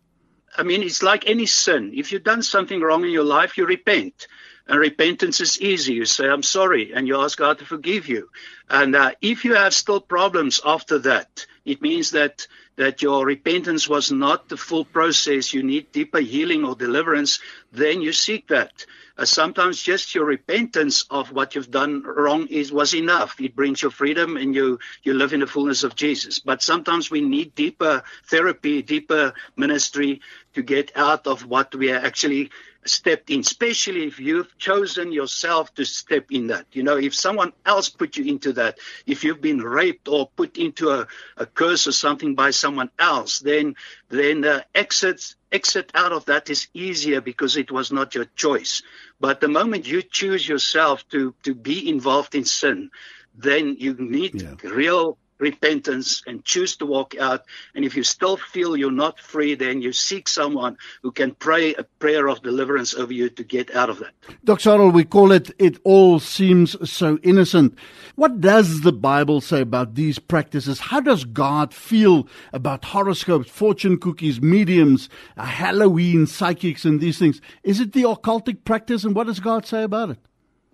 I 0.58 0.64
mean, 0.64 0.82
it's 0.84 1.04
like 1.04 1.30
any 1.30 1.46
sin. 1.46 1.94
If 1.96 2.12
you've 2.12 2.24
done 2.24 2.42
something 2.42 2.82
wrong 2.82 3.06
in 3.06 3.12
your 3.12 3.24
life, 3.24 3.58
you 3.58 3.66
repent. 3.66 4.28
And 4.68 4.80
repentance 4.80 5.40
is 5.40 5.62
easy. 5.62 5.94
You 5.94 6.06
say, 6.06 6.28
I'm 6.28 6.44
sorry, 6.44 6.92
and 6.94 7.08
you 7.08 7.22
ask 7.22 7.38
God 7.38 7.60
to 7.60 7.66
forgive 7.66 8.10
you. 8.10 8.30
And 8.70 8.96
uh, 8.96 9.12
if 9.22 9.46
you 9.46 9.56
have 9.56 9.74
still 9.74 10.02
problems 10.02 10.60
after 10.66 11.00
that, 11.00 11.46
it 11.64 11.82
means 11.82 12.12
that, 12.12 12.48
that 12.76 13.02
your 13.02 13.26
repentance 13.26 13.88
was 13.88 14.12
not 14.12 14.50
the 14.50 14.58
full 14.58 14.84
process. 14.84 15.54
You 15.54 15.64
need 15.64 15.92
deeper 15.92 16.20
healing 16.20 16.66
or 16.66 16.76
deliverance. 16.76 17.40
Then 17.72 18.02
you 18.02 18.12
seek 18.12 18.48
that. 18.48 18.86
Uh, 19.18 19.26
sometimes 19.26 19.82
just 19.82 20.14
your 20.14 20.26
repentance 20.26 21.06
of 21.10 21.32
what 21.32 21.56
you've 21.56 21.72
done 21.72 22.04
wrong 22.04 22.46
is 22.48 22.72
was 22.72 22.94
enough. 22.94 23.42
It 23.42 23.56
brings 23.56 23.82
you 23.82 23.90
freedom 23.90 24.38
and 24.38 24.54
you 24.54 24.80
you 25.02 25.16
live 25.16 25.34
in 25.34 25.40
the 25.40 25.48
fullness 25.48 25.84
of 25.84 25.96
Jesus. 25.96 26.38
But 26.38 26.62
sometimes 26.62 27.10
we 27.10 27.22
need 27.22 27.56
deeper 27.56 28.04
therapy, 28.26 28.84
deeper 28.84 29.34
ministry 29.56 30.22
to 30.58 30.64
get 30.64 30.92
out 30.96 31.28
of 31.28 31.46
what 31.46 31.76
we 31.76 31.92
are 31.92 32.04
actually 32.04 32.50
stepped 32.84 33.30
in, 33.30 33.42
especially 33.42 34.08
if 34.08 34.20
you've 34.20 34.58
chosen 34.58 35.12
yourself 35.12 35.72
to 35.76 35.86
step 35.86 36.32
in 36.32 36.48
that. 36.48 36.66
You 36.72 36.82
know, 36.82 36.98
if 36.98 37.14
someone 37.14 37.54
else 37.64 37.90
put 37.90 38.18
you 38.18 38.26
into 38.26 38.54
that, 38.54 38.80
if 39.06 39.24
you've 39.24 39.40
been 39.40 39.62
raped 39.62 40.08
or 40.08 40.32
put 40.36 40.58
into 40.58 40.90
a, 40.90 41.08
a 41.38 41.46
curse 41.46 41.86
or 41.86 41.92
something 41.92 42.34
by 42.34 42.50
someone 42.50 42.90
else, 42.98 43.38
then 43.38 43.76
then 44.10 44.44
uh, 44.46 44.62
exit 44.74 45.36
exit 45.52 45.92
out 45.94 46.12
of 46.12 46.26
that 46.26 46.50
is 46.50 46.70
easier 46.74 47.22
because 47.22 47.56
it 47.56 47.70
was 47.72 47.92
not 47.92 48.16
your 48.16 48.26
choice. 48.36 48.82
But 49.20 49.42
the 49.42 49.48
moment 49.60 49.86
you 49.86 50.02
choose 50.02 50.50
yourself 50.50 51.08
to 51.10 51.36
to 51.44 51.54
be 51.54 51.88
involved 51.88 52.34
in 52.34 52.46
sin, 52.46 52.90
then 53.36 53.76
you 53.78 53.94
need 53.94 54.42
yeah. 54.42 54.56
real 54.64 55.20
repentance 55.40 56.24
and 56.26 56.44
choose 56.44 56.76
to 56.78 56.86
walk 56.86 57.16
out. 57.20 57.46
And 57.76 57.86
if 57.86 57.96
you 57.96 58.04
still 58.04 58.38
feel 58.38 58.76
you're 58.76 58.92
not 58.92 59.20
free, 59.20 59.56
then 59.56 59.82
you 59.82 59.94
seek 59.94 60.28
someone 60.28 60.78
who 61.02 61.12
can 61.12 61.32
pray 61.32 61.74
a 61.76 61.84
prayer 61.84 62.28
of 62.28 62.42
deliverance 62.42 62.94
over 62.94 63.14
you 63.14 63.30
to 63.30 63.44
get 63.44 63.74
out 63.76 63.90
of 63.90 64.00
that. 64.00 64.12
Dr. 64.44 64.70
Sarel, 64.70 64.94
we 64.94 65.04
call 65.04 65.32
it, 65.32 65.52
it 65.60 65.78
all 65.84 66.20
seems 66.20 66.76
so 66.90 67.18
innocent. 67.24 67.78
What 68.16 68.42
does 68.42 68.82
the 68.82 68.94
Bible 68.94 69.42
say 69.42 69.62
about 69.62 69.96
these 69.96 70.20
practices? 70.20 70.80
How 70.80 71.00
does 71.00 71.24
God 71.24 71.74
feel 71.74 72.28
about 72.54 72.86
horoscopes, 72.86 73.50
fortune 73.50 73.98
cookies, 73.98 74.42
mediums, 74.42 75.10
uh, 75.38 75.46
Halloween, 75.46 76.26
psychics, 76.26 76.86
and 76.86 77.00
these 77.00 77.20
things? 77.20 77.42
Is 77.64 77.80
it 77.80 77.94
the 77.94 78.04
occultic 78.04 78.64
practice, 78.64 79.04
and 79.04 79.16
what 79.16 79.28
does 79.28 79.40
God 79.40 79.66
say 79.66 79.84
about 79.84 80.10
it? 80.10 80.27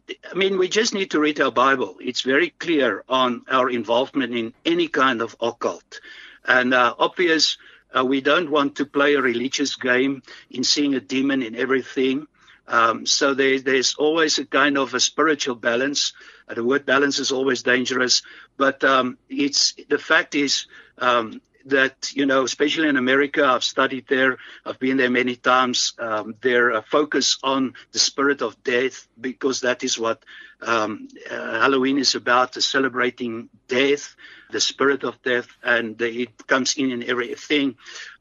I 0.09 0.33
mean, 0.35 0.57
we 0.57 0.67
just 0.67 0.93
need 0.93 1.11
to 1.11 1.19
read 1.19 1.39
our 1.39 1.51
Bible. 1.51 1.95
It's 2.01 2.21
very 2.21 2.49
clear 2.49 3.03
on 3.07 3.43
our 3.49 3.69
involvement 3.69 4.35
in 4.35 4.53
any 4.65 4.87
kind 4.87 5.21
of 5.21 5.35
occult. 5.39 6.01
And 6.45 6.73
uh, 6.73 6.93
obvious, 6.99 7.57
uh, 7.95 8.03
we 8.03 8.21
don't 8.21 8.49
want 8.49 8.75
to 8.77 8.85
play 8.85 9.15
a 9.15 9.21
religious 9.21 9.75
game 9.75 10.23
in 10.49 10.63
seeing 10.63 10.95
a 10.95 10.99
demon 10.99 11.41
in 11.41 11.55
everything. 11.55 12.27
Um, 12.67 13.05
so 13.05 13.33
there, 13.33 13.59
there's 13.59 13.95
always 13.95 14.39
a 14.39 14.45
kind 14.45 14.77
of 14.77 14.93
a 14.93 14.99
spiritual 14.99 15.55
balance. 15.55 16.13
Uh, 16.47 16.55
the 16.55 16.63
word 16.63 16.85
balance 16.85 17.19
is 17.19 17.31
always 17.31 17.63
dangerous, 17.63 18.23
but 18.57 18.83
um, 18.83 19.17
it's 19.29 19.73
the 19.89 19.97
fact 19.97 20.35
is 20.35 20.65
um, 20.97 21.41
that 21.65 22.11
you 22.13 22.25
know, 22.25 22.43
especially 22.43 22.89
in 22.89 22.97
America, 22.97 23.45
I've 23.45 23.63
studied 23.63 24.05
there. 24.07 24.37
I've 24.65 24.79
been 24.79 24.97
there 24.97 25.09
many 25.09 25.35
times. 25.35 25.93
Um, 25.99 26.35
their 26.41 26.73
uh, 26.73 26.81
focus 26.81 27.37
on 27.43 27.73
the 27.91 27.99
spirit 27.99 28.41
of 28.41 28.61
death, 28.63 29.07
because 29.19 29.61
that 29.61 29.83
is 29.83 29.97
what 29.97 30.23
um, 30.65 31.07
uh, 31.29 31.59
Halloween 31.59 31.97
is 31.97 32.15
about: 32.15 32.55
celebrating 32.61 33.49
death, 33.67 34.15
the 34.51 34.61
spirit 34.61 35.03
of 35.03 35.21
death, 35.23 35.47
and 35.63 36.01
it 36.01 36.47
comes 36.47 36.75
in 36.77 36.91
in 36.91 37.03
everything. 37.03 37.75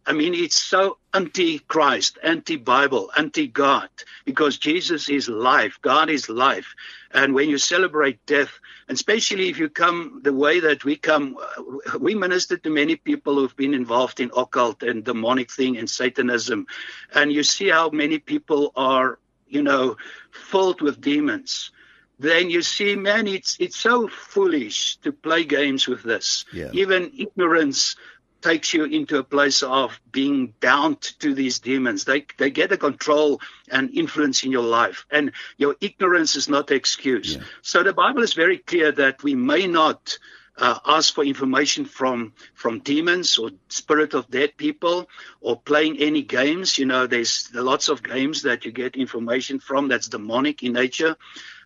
I 0.05 0.13
mean, 0.13 0.35
it's 0.35 0.61
so 0.61 0.99
anti-Christ, 1.15 2.19
anti-Bible, 2.25 3.13
anti-God, 3.17 3.89
because 4.25 4.59
Jesus 4.59 5.09
is 5.09 5.29
life. 5.29 5.79
God 5.81 6.11
is 6.11 6.29
life. 6.29 6.75
And 7.13 7.35
when 7.35 7.49
you 7.49 7.57
celebrate 7.59 8.27
death, 8.27 8.51
and 8.89 8.97
especially 8.97 9.49
if 9.49 9.59
you 9.59 9.69
come 9.69 10.21
the 10.25 10.33
way 10.33 10.59
that 10.59 10.85
we 10.85 10.97
come, 10.97 11.37
uh, 11.39 11.99
we 12.01 12.17
minister 12.17 12.57
to 12.57 12.71
many 12.71 12.97
people 12.97 13.37
who've 13.37 13.57
been 13.57 13.75
involved 13.75 14.19
in 14.19 14.33
occult 14.37 14.83
and 14.83 15.05
demonic 15.05 15.53
thing 15.53 15.77
and 15.77 15.89
Satanism. 15.89 16.67
And 17.15 17.33
you 17.33 17.45
see 17.45 17.69
how 17.69 17.91
many 17.91 18.19
people 18.19 18.73
are, 18.75 19.21
you 19.47 19.63
know, 19.63 19.99
filled 20.33 20.81
with 20.81 21.01
demons 21.01 21.71
then 22.19 22.51
you 22.51 22.63
see, 22.63 22.95
man, 22.97 23.27
it's 23.27 23.57
it's 23.59 23.77
so 23.77 24.09
foolish 24.09 24.97
to 24.99 25.13
play 25.13 25.45
games 25.45 25.89
with 25.89 26.03
this. 26.03 26.45
Yeah. 26.53 26.71
Even 26.73 27.13
ignorance 27.17 27.97
takes 28.43 28.75
you 28.75 28.85
into 28.85 29.19
a 29.19 29.25
place 29.25 29.63
of 29.63 29.99
being 30.11 30.53
bound 30.61 31.01
to 31.21 31.33
these 31.33 31.61
demons. 31.61 32.05
They 32.05 32.27
they 32.37 32.51
get 32.51 32.73
a 32.73 32.77
control 32.77 33.41
and 33.71 33.91
influence 33.91 34.43
in 34.43 34.53
your 34.53 34.65
life, 34.65 35.07
and 35.11 35.33
your 35.57 35.77
ignorance 35.81 36.37
is 36.37 36.49
not 36.49 36.67
the 36.67 36.75
excuse. 36.75 37.37
Yeah. 37.37 37.43
So 37.63 37.83
the 37.83 37.93
Bible 37.93 38.23
is 38.23 38.35
very 38.35 38.59
clear 38.59 38.93
that 38.93 39.23
we 39.23 39.35
may 39.35 39.67
not. 39.67 40.19
Uh, 40.55 40.79
ask 40.85 41.15
for 41.15 41.25
information 41.25 41.87
from 41.87 42.35
from 42.53 42.79
demons 42.81 43.39
or 43.39 43.51
spirit 43.71 44.13
of 44.13 44.31
dead 44.31 44.55
people 44.59 45.09
or 45.41 45.59
playing 45.59 45.97
any 45.97 46.21
games 46.21 46.77
you 46.77 46.85
know 46.85 47.07
there's 47.07 47.49
lots 47.55 47.89
of 47.89 48.03
games 48.03 48.43
that 48.43 48.67
you 48.67 48.71
get 48.71 48.95
information 48.95 49.59
from 49.59 49.89
that's 49.89 50.09
demonic 50.09 50.63
in 50.63 50.75
nature 50.75 51.17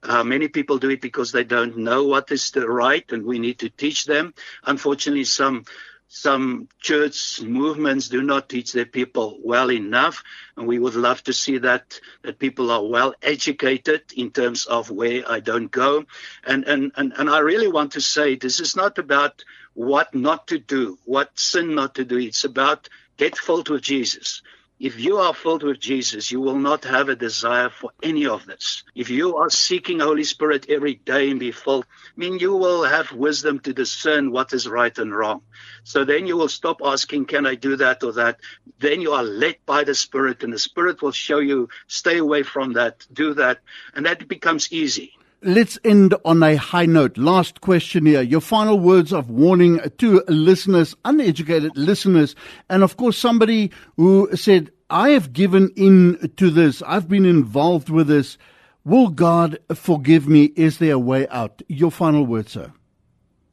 uh, 0.09 0.25
many 0.25 0.49
people 0.49 0.79
do 0.79 0.91
it 0.91 1.01
because 1.01 1.33
they 1.33 1.45
don't 1.45 1.77
know 1.77 2.05
what 2.05 2.31
is 2.31 2.51
the 2.51 2.69
right 2.69 3.11
and 3.13 3.25
we 3.25 3.39
need 3.39 3.59
to 3.59 3.69
teach 3.69 4.05
them 4.05 4.35
unfortunately 4.65 5.25
some 5.25 5.65
some 6.09 6.69
church 6.81 7.43
movements 7.43 8.09
do 8.09 8.23
not 8.23 8.49
teach 8.49 8.73
their 8.73 8.87
people 8.87 9.39
well 9.43 9.73
enough, 9.73 10.23
and 10.57 10.67
we 10.67 10.79
would 10.79 10.95
love 10.95 11.23
to 11.25 11.33
see 11.33 11.59
that 11.59 12.01
that 12.23 12.39
people 12.39 12.71
are 12.71 12.85
well 12.85 13.15
educated 13.23 14.03
in 14.15 14.31
terms 14.31 14.67
of 14.67 14.91
where 14.91 15.29
I 15.29 15.41
don't 15.41 15.71
go. 15.71 16.07
And 16.45 16.65
and 16.65 16.93
and, 16.97 17.13
and 17.17 17.29
I 17.29 17.41
really 17.41 17.69
want 17.69 17.93
to 17.93 18.01
say 18.01 18.37
this 18.37 18.61
is 18.61 18.77
not 18.77 18.99
about 18.99 19.45
what 19.75 20.15
not 20.15 20.47
to 20.49 20.59
do, 20.59 20.99
what 21.05 21.39
sin 21.39 21.75
not 21.75 21.97
to 21.97 22.05
do. 22.05 22.19
It's 22.19 22.45
about 22.45 22.89
get 23.17 23.37
filled 23.37 23.69
with 23.69 23.83
Jesus. 23.83 24.43
If 24.79 25.01
you 25.01 25.17
are 25.17 25.33
filled 25.33 25.63
with 25.63 25.81
Jesus, 25.81 26.31
you 26.31 26.39
will 26.43 26.59
not 26.59 26.85
have 26.85 27.09
a 27.09 27.17
desire 27.17 27.71
for 27.71 27.93
any 28.03 28.27
of 28.27 28.45
this. 28.45 28.85
If 28.95 29.09
you 29.09 29.39
are 29.39 29.49
seeking 29.49 30.01
Holy 30.01 30.25
Spirit 30.25 30.67
every 30.69 30.97
day 30.97 31.31
and 31.31 31.41
be 31.41 31.51
filled, 31.51 31.87
I 31.87 32.21
mean, 32.21 32.39
you 32.39 32.55
will 32.55 32.85
have 32.85 33.11
wisdom 33.11 33.59
to 33.61 33.73
discern 33.73 34.33
what 34.33 34.53
is 34.53 34.69
right 34.69 34.97
and 34.99 35.17
wrong. 35.17 35.41
So 35.83 36.05
then 36.05 36.27
you 36.27 36.37
will 36.37 36.49
stop 36.49 36.83
asking, 36.85 37.25
can 37.25 37.47
I 37.47 37.55
do 37.55 37.77
that 37.77 38.03
or 38.03 38.13
that? 38.13 38.39
Then 38.79 39.01
you 39.01 39.13
are 39.13 39.25
led 39.25 39.57
by 39.65 39.85
the 39.85 39.95
Spirit 39.95 40.45
and 40.45 40.53
the 40.53 40.59
Spirit 40.59 41.01
will 41.01 41.13
show 41.13 41.39
you, 41.39 41.71
stay 41.87 42.19
away 42.19 42.43
from 42.43 42.75
that, 42.75 43.07
do 43.11 43.33
that. 43.33 43.61
And 43.95 44.05
that 44.05 44.29
becomes 44.29 44.71
easy. 44.71 45.16
Let's 45.47 45.79
end 45.85 46.13
on 46.25 46.43
a 46.43 46.57
high 46.57 46.87
note. 46.87 47.17
Last 47.17 47.61
question 47.61 48.05
here. 48.05 48.21
Your 48.21 48.41
final 48.41 48.81
words 48.81 49.13
of 49.13 49.31
warning 49.31 49.79
to 49.99 50.25
listeners, 50.27 50.97
uneducated 51.05 51.71
listeners, 51.77 52.35
and 52.69 52.83
of 52.83 52.97
course 52.97 53.17
somebody 53.17 53.71
who 53.97 54.29
said, 54.35 54.73
I 54.91 55.11
have 55.11 55.33
given 55.33 55.71
in 55.77 56.33
to 56.39 56.51
this. 56.51 56.83
I've 56.83 57.09
been 57.09 57.25
involved 57.25 57.91
with 57.91 58.09
this. 58.09 58.39
Will 58.85 59.07
God 59.07 59.61
forgive 59.73 60.27
me? 60.27 60.47
Is 60.57 60.79
there 60.79 60.95
a 60.95 60.99
way 60.99 61.29
out? 61.29 61.63
Your 61.69 61.93
final 61.93 62.27
words, 62.27 62.51
sir. 62.51 62.73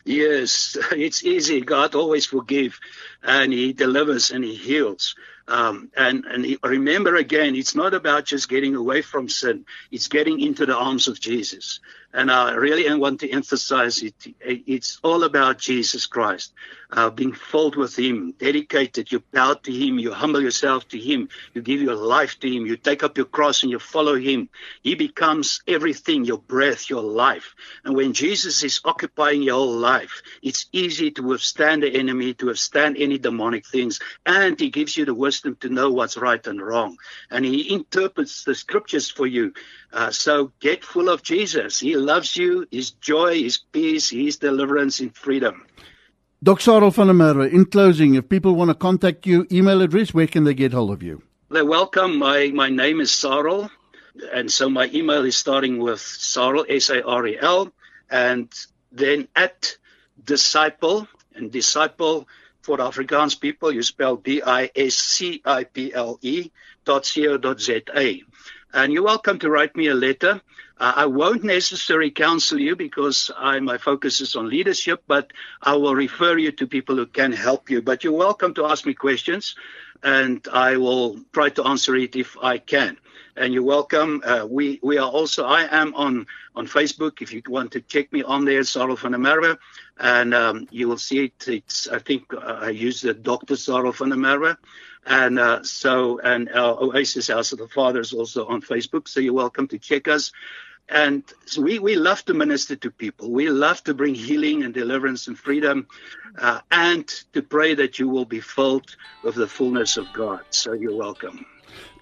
Yes, 0.04 0.76
it's 0.94 1.24
easy. 1.24 1.62
God 1.62 1.94
always 1.94 2.26
forgives 2.26 2.80
and 3.22 3.54
He 3.54 3.72
delivers 3.72 4.32
and 4.32 4.44
He 4.44 4.56
heals. 4.56 5.14
Um, 5.48 5.92
and 5.96 6.26
and 6.26 6.58
remember 6.64 7.16
again, 7.16 7.56
it's 7.56 7.76
not 7.76 7.94
about 7.94 8.26
just 8.26 8.48
getting 8.48 8.76
away 8.76 9.02
from 9.02 9.28
sin; 9.28 9.66
it's 9.92 10.08
getting 10.08 10.40
into 10.40 10.66
the 10.66 10.76
arms 10.76 11.08
of 11.08 11.20
Jesus. 11.20 11.80
And 12.16 12.32
I 12.32 12.54
really 12.54 12.94
want 12.96 13.22
to 13.22 13.32
emphasize 13.32 14.04
it. 14.04 14.14
It's 14.40 15.00
all 15.04 15.24
about 15.24 15.58
Jesus 15.58 16.06
Christ, 16.06 16.54
uh, 16.92 17.10
being 17.10 17.34
filled 17.34 17.76
with 17.76 17.98
Him, 17.98 18.36
dedicated. 18.38 19.12
You 19.12 19.24
bow 19.32 19.56
to 19.56 19.72
Him, 19.72 19.98
you 19.98 20.14
humble 20.14 20.40
yourself 20.40 20.88
to 20.90 21.00
Him, 21.00 21.30
you 21.56 21.64
give 21.64 21.82
your 21.82 21.96
life 21.96 22.40
to 22.42 22.48
Him, 22.48 22.68
you 22.68 22.78
take 22.78 23.02
up 23.02 23.18
your 23.18 23.26
cross 23.26 23.64
and 23.64 23.72
you 23.72 23.80
follow 23.80 24.16
Him. 24.16 24.50
He 24.84 24.94
becomes 24.94 25.64
everything, 25.68 26.24
your 26.24 26.38
breath, 26.38 26.88
your 26.88 27.02
life. 27.02 27.56
And 27.84 27.96
when 27.96 28.14
Jesus 28.14 28.62
is 28.64 28.80
occupying 28.86 29.42
your 29.42 29.56
whole 29.56 29.76
life, 29.76 30.22
it's 30.44 30.68
easy 30.72 31.10
to 31.12 31.24
withstand 31.24 31.82
the 31.82 31.96
enemy, 31.96 32.36
to 32.36 32.46
withstand 32.46 32.96
any 33.00 33.18
demonic 33.18 33.66
things, 33.66 34.00
and 34.24 34.60
He 34.60 34.70
gives 34.70 34.96
you 34.96 35.06
the 35.06 35.16
wisdom 35.16 35.58
to 35.62 35.70
know 35.70 35.90
what's 35.90 36.16
right 36.16 36.46
and 36.46 36.62
wrong. 36.62 36.98
And 37.32 37.44
He 37.44 37.74
interprets 37.74 38.44
the 38.44 38.54
scriptures 38.54 39.10
for 39.10 39.26
you. 39.26 39.54
Uh, 39.92 40.10
so 40.12 40.52
get 40.60 40.84
full 40.84 41.10
of 41.10 41.22
Jesus. 41.22 41.80
He 41.80 42.03
loves 42.06 42.36
you, 42.38 42.68
His 42.72 42.92
joy, 42.92 43.42
His 43.44 43.58
peace, 43.58 44.10
His 44.10 44.38
deliverance 44.38 45.00
and 45.00 45.16
freedom. 45.16 45.66
Dr. 46.44 46.72
Sarel 46.72 46.92
van 46.92 47.08
der 47.08 47.14
Merwe, 47.14 47.50
in 47.52 47.66
closing, 47.66 48.16
if 48.16 48.28
people 48.28 48.54
want 48.56 48.70
to 48.70 48.76
contact 48.76 49.26
you, 49.26 49.48
email 49.52 49.82
address, 49.82 50.14
where 50.14 50.28
can 50.28 50.44
they 50.44 50.54
get 50.54 50.74
hold 50.74 50.92
of 50.92 51.02
you? 51.02 51.22
They're 51.50 51.66
welcome. 51.66 52.20
My, 52.20 52.52
my 52.54 52.70
name 52.70 53.00
is 53.00 53.12
Sarel, 53.12 53.70
and 54.34 54.52
so 54.52 54.70
my 54.70 54.90
email 54.94 55.24
is 55.24 55.38
starting 55.38 55.80
with 55.80 56.00
Sarel, 56.00 56.66
S-A-R-E-L, 56.68 57.72
and 58.10 58.50
then 58.92 59.28
at 59.36 59.78
disciple, 60.26 61.08
and 61.36 61.52
disciple 61.52 62.28
for 62.62 62.78
Afrikaans 62.78 63.40
people, 63.40 63.72
you 63.72 63.84
spell 63.84 64.16
B-I-S-C-I-P-L-E 64.16 64.92
dot 66.86 67.12
co 67.16 67.38
dot 67.38 67.62
Z-A. 67.62 68.24
And 68.74 68.92
you're 68.92 69.04
welcome 69.04 69.40
to 69.40 69.50
write 69.50 69.76
me 69.76 69.88
a 69.88 69.94
letter. 69.94 70.42
I 70.84 71.06
won't 71.06 71.46
necessarily 71.46 72.12
counsel 72.12 72.60
you 72.60 72.76
because 72.76 73.32
I, 73.38 73.60
my 73.62 73.78
focus 73.78 74.20
is 74.20 74.36
on 74.36 74.50
leadership, 74.50 75.04
but 75.08 75.32
I 75.62 75.76
will 75.76 75.96
refer 75.96 76.38
you 76.38 76.52
to 76.52 76.68
people 76.68 76.98
who 76.98 77.06
can 77.06 77.32
help 77.32 77.70
you. 77.70 77.82
But 77.82 78.04
you're 78.04 78.12
welcome 78.12 78.54
to 78.56 78.66
ask 78.66 78.86
me 78.86 78.94
questions, 78.94 79.56
and 80.04 80.46
I 80.52 80.76
will 80.76 81.22
try 81.32 81.50
to 81.52 81.64
answer 81.64 81.96
it 81.96 82.18
if 82.18 82.36
I 82.42 82.58
can. 82.58 82.98
And 83.38 83.54
you're 83.54 83.64
welcome. 83.64 84.22
Uh, 84.26 84.46
we 84.48 84.80
we 84.84 84.98
are 84.98 85.10
also. 85.10 85.46
I 85.46 85.68
am 85.72 85.96
on 85.96 86.28
on 86.54 86.68
Facebook. 86.68 87.22
If 87.22 87.32
you 87.32 87.42
want 87.48 87.72
to 87.72 87.82
check 87.82 88.12
me 88.12 88.22
on 88.22 88.44
there, 88.44 88.62
Sarel 88.62 89.00
van 89.00 89.14
der 89.14 89.20
Merwe, 89.20 89.58
and 89.98 90.34
um, 90.34 90.68
you 90.70 90.90
will 90.90 91.00
see 91.00 91.26
it. 91.26 91.48
It's 91.48 91.88
I 91.88 92.00
think 92.00 92.34
uh, 92.34 92.60
I 92.62 92.70
use 92.70 93.02
the 93.02 93.14
Doctor 93.14 93.56
Sarel 93.56 93.96
van 93.96 94.10
der 94.10 94.18
Merwe. 94.18 94.58
And 95.06 95.38
uh, 95.38 95.64
so, 95.64 96.20
and 96.20 96.50
our 96.50 96.82
Oasis 96.82 97.28
House 97.28 97.52
of 97.52 97.60
the 97.60 97.68
Father 97.68 98.00
is 98.00 98.14
also 98.14 98.48
on 98.48 98.62
Facebook. 98.62 99.08
So 99.08 99.20
you're 99.20 99.34
welcome 99.34 99.68
to 99.68 99.78
check 99.78 100.08
us. 100.08 100.32
And 100.90 101.24
so 101.46 101.62
we, 101.62 101.80
we 101.80 101.96
love 101.96 102.24
to 102.26 102.34
minister 102.34 102.76
to 102.76 102.92
people. 102.92 103.32
We 103.32 103.50
love 103.50 103.84
to 103.86 103.94
bring 103.94 104.16
healing 104.16 104.64
and 104.64 104.74
deliverance 104.74 105.28
and 105.28 105.38
freedom 105.38 105.88
uh, 106.40 106.60
and 106.72 107.08
to 107.34 107.42
pray 107.42 107.74
that 107.76 108.00
you 108.00 108.10
will 108.10 108.26
be 108.26 108.42
filled 108.42 108.96
with 109.24 109.36
the 109.36 109.48
fullness 109.48 109.98
of 109.98 110.06
God. 110.14 110.42
So 110.50 110.74
you're 110.74 110.96
welcome. 110.96 111.46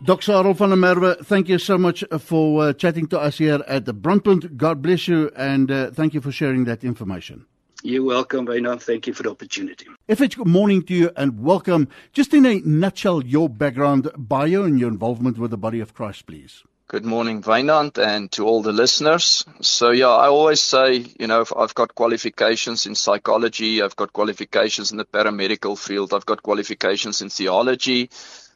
Dr. 0.04 0.32
Sarel 0.32 0.56
van 0.56 0.70
der 0.70 0.76
Merwe, 0.76 1.26
thank 1.26 1.48
you 1.48 1.60
so 1.60 1.78
much 1.78 2.04
for 2.20 2.64
uh, 2.64 2.74
chatting 2.74 3.08
to 3.08 3.20
us 3.20 3.38
here 3.38 3.64
at 3.68 3.86
the 3.86 3.94
Brandpunt. 3.94 4.58
God 4.58 4.82
bless 4.82 5.08
you 5.08 5.32
and 5.36 5.72
uh, 5.72 5.92
thank 5.92 6.14
you 6.14 6.22
for 6.22 6.32
sharing 6.32 6.66
that 6.66 6.84
information. 6.84 7.46
You're 7.84 8.04
welcome, 8.04 8.46
Wynand. 8.46 8.82
Thank 8.82 9.08
you 9.08 9.14
for 9.14 9.24
the 9.24 9.32
opportunity. 9.32 9.88
If 10.08 10.22
it's 10.22 10.36
good 10.36 10.48
morning 10.48 10.84
to 10.84 10.94
you 10.94 11.12
and 11.16 11.44
welcome. 11.44 11.88
Just 12.14 12.34
in 12.34 12.46
a 12.46 12.60
nutshell, 12.60 13.24
your 13.24 13.50
background, 13.50 14.12
bio, 14.18 14.64
and 14.64 14.80
your 14.80 14.90
involvement 14.90 15.38
with 15.38 15.52
the 15.52 15.58
body 15.58 15.80
of 15.80 15.94
Christ, 15.94 16.28
please. 16.28 16.64
Good 16.92 17.06
morning, 17.06 17.42
Wynand, 17.42 17.98
and 18.06 18.30
to 18.34 18.46
all 18.46 18.62
the 18.62 18.74
listeners. 18.74 19.46
So, 19.62 19.92
yeah, 19.92 20.10
I 20.10 20.28
always 20.28 20.60
say, 20.60 21.06
you 21.18 21.26
know, 21.26 21.46
I've 21.56 21.74
got 21.74 21.96
qualifications 21.96 22.86
in 22.86 22.96
psychology, 22.96 23.82
I've 23.82 23.96
got 23.96 24.12
qualifications 24.12 24.92
in 24.92 24.98
the 24.98 25.06
paramedical 25.06 25.78
field, 25.78 26.14
I've 26.14 26.26
got 26.26 26.44
qualifications 26.44 27.22
in 27.22 27.30
theology, 27.30 28.10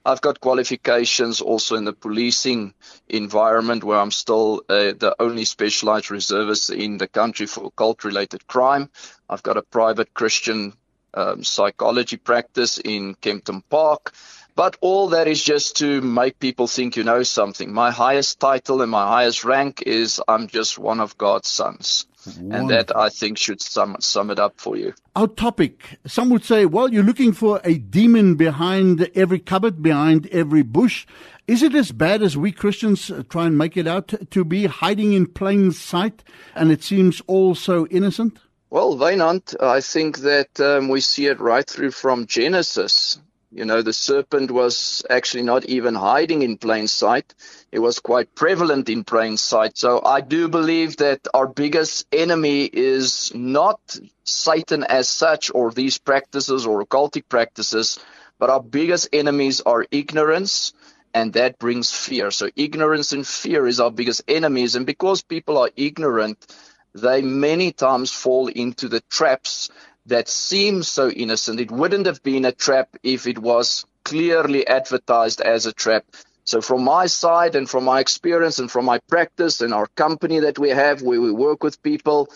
I've 0.05 0.19
got 0.19 0.41
qualifications 0.41 1.39
also 1.39 1.77
in 1.77 1.85
the 1.85 1.93
policing 1.93 2.73
environment 3.07 3.85
where 3.85 4.01
I'm 4.01 4.11
still 4.11 4.63
uh, 4.67 4.91
the 4.99 5.15
only 5.17 5.45
specialized 5.45 6.11
reservist 6.11 6.71
in 6.71 6.97
the 6.97 7.07
country 7.07 7.45
for 7.45 7.71
cult 7.71 8.03
related 8.03 8.47
crime. 8.47 8.89
I've 9.29 9.43
got 9.43 9.55
a 9.55 9.61
private 9.61 10.13
Christian 10.13 10.73
um, 11.13 11.45
psychology 11.45 12.17
practice 12.17 12.79
in 12.79 13.15
Kempton 13.15 13.61
Park. 13.69 14.11
But 14.55 14.77
all 14.79 15.09
that 15.09 15.27
is 15.27 15.43
just 15.43 15.77
to 15.77 15.99
make 16.01 16.39
people 16.39 16.67
think 16.67 16.95
you 16.95 17.03
know 17.03 17.23
something. 17.23 17.73
My 17.73 17.91
highest 17.91 18.39
title 18.39 18.81
and 18.81 18.89
my 18.89 19.05
highest 19.05 19.43
rank 19.43 19.83
is 19.85 20.21
I'm 20.29 20.47
just 20.47 20.79
one 20.79 21.01
of 21.01 21.17
God's 21.17 21.49
sons. 21.49 22.05
Wonderful. 22.25 22.55
And 22.55 22.69
that 22.69 22.95
I 22.95 23.09
think 23.09 23.37
should 23.37 23.61
sum, 23.61 23.97
sum 23.99 24.31
it 24.31 24.39
up 24.39 24.53
for 24.57 24.77
you. 24.77 24.93
Our 25.15 25.27
topic. 25.27 25.99
Some 26.07 26.29
would 26.29 26.43
say, 26.43 26.65
well, 26.65 26.91
you're 26.91 27.03
looking 27.03 27.33
for 27.33 27.61
a 27.63 27.77
demon 27.77 28.35
behind 28.35 29.11
every 29.13 29.39
cupboard, 29.39 29.83
behind 29.83 30.27
every 30.27 30.63
bush. 30.63 31.05
Is 31.47 31.61
it 31.61 31.75
as 31.75 31.91
bad 31.91 32.23
as 32.23 32.35
we 32.35 32.51
Christians 32.51 33.11
try 33.29 33.45
and 33.45 33.57
make 33.57 33.77
it 33.77 33.87
out 33.87 34.13
to 34.31 34.43
be 34.43 34.65
hiding 34.65 35.13
in 35.13 35.27
plain 35.27 35.71
sight 35.71 36.23
and 36.55 36.71
it 36.71 36.81
seems 36.81 37.21
all 37.27 37.53
so 37.53 37.85
innocent? 37.87 38.39
Well, 38.71 38.95
Wynand, 38.95 39.61
I 39.61 39.81
think 39.81 40.19
that 40.19 40.59
um, 40.59 40.89
we 40.89 41.01
see 41.01 41.27
it 41.27 41.39
right 41.39 41.69
through 41.69 41.91
from 41.91 42.25
Genesis. 42.25 43.19
You 43.55 43.63
know, 43.63 43.81
the 43.81 43.93
serpent 43.93 44.51
was 44.51 45.05
actually 45.09 45.43
not 45.43 45.63
even 45.63 45.95
hiding 45.95 46.41
in 46.41 46.57
plain 46.57 46.87
sight. 46.87 47.33
It 47.71 47.79
was 47.79 47.99
quite 47.99 48.35
prevalent 48.35 48.89
in 48.89 49.05
plain 49.05 49.37
sight. 49.37 49.77
So 49.77 50.03
I 50.03 50.19
do 50.19 50.49
believe 50.49 50.97
that 50.97 51.25
our 51.33 51.47
biggest 51.47 52.05
enemy 52.11 52.65
is 52.65 53.31
not 53.33 53.79
Satan 54.25 54.83
as 54.83 55.07
such 55.07 55.51
or 55.55 55.71
these 55.71 55.97
practices 55.97 56.65
or 56.65 56.83
occultic 56.83 57.29
practices, 57.29 57.97
but 58.39 58.49
our 58.49 58.61
biggest 58.61 59.07
enemies 59.13 59.61
are 59.61 59.85
ignorance 59.89 60.73
and 61.13 61.31
that 61.31 61.57
brings 61.57 61.93
fear. 61.93 62.31
So 62.31 62.49
ignorance 62.57 63.13
and 63.13 63.25
fear 63.25 63.65
is 63.67 63.79
our 63.79 63.91
biggest 63.91 64.23
enemies. 64.27 64.75
And 64.75 64.85
because 64.85 65.21
people 65.21 65.57
are 65.59 65.69
ignorant, 65.77 66.45
they 66.93 67.21
many 67.21 67.71
times 67.71 68.11
fall 68.11 68.47
into 68.49 68.89
the 68.89 68.99
traps 69.09 69.69
that 70.05 70.29
seems 70.29 70.87
so 70.87 71.09
innocent. 71.09 71.59
It 71.59 71.71
wouldn't 71.71 72.05
have 72.05 72.21
been 72.23 72.45
a 72.45 72.51
trap 72.51 72.89
if 73.03 73.27
it 73.27 73.39
was 73.39 73.85
clearly 74.03 74.67
advertised 74.67 75.41
as 75.41 75.65
a 75.65 75.73
trap. 75.73 76.05
So 76.43 76.61
from 76.61 76.83
my 76.83 77.07
side 77.07 77.55
and 77.55 77.67
from 77.67 77.85
my 77.85 77.99
experience 77.99 78.59
and 78.59 78.69
from 78.69 78.85
my 78.85 78.99
practice 79.07 79.61
and 79.61 79.73
our 79.73 79.87
company 79.95 80.39
that 80.41 80.59
we 80.59 80.69
have 80.69 81.01
where 81.01 81.19
we 81.19 81.31
work 81.31 81.63
with 81.63 81.81
people 81.81 82.29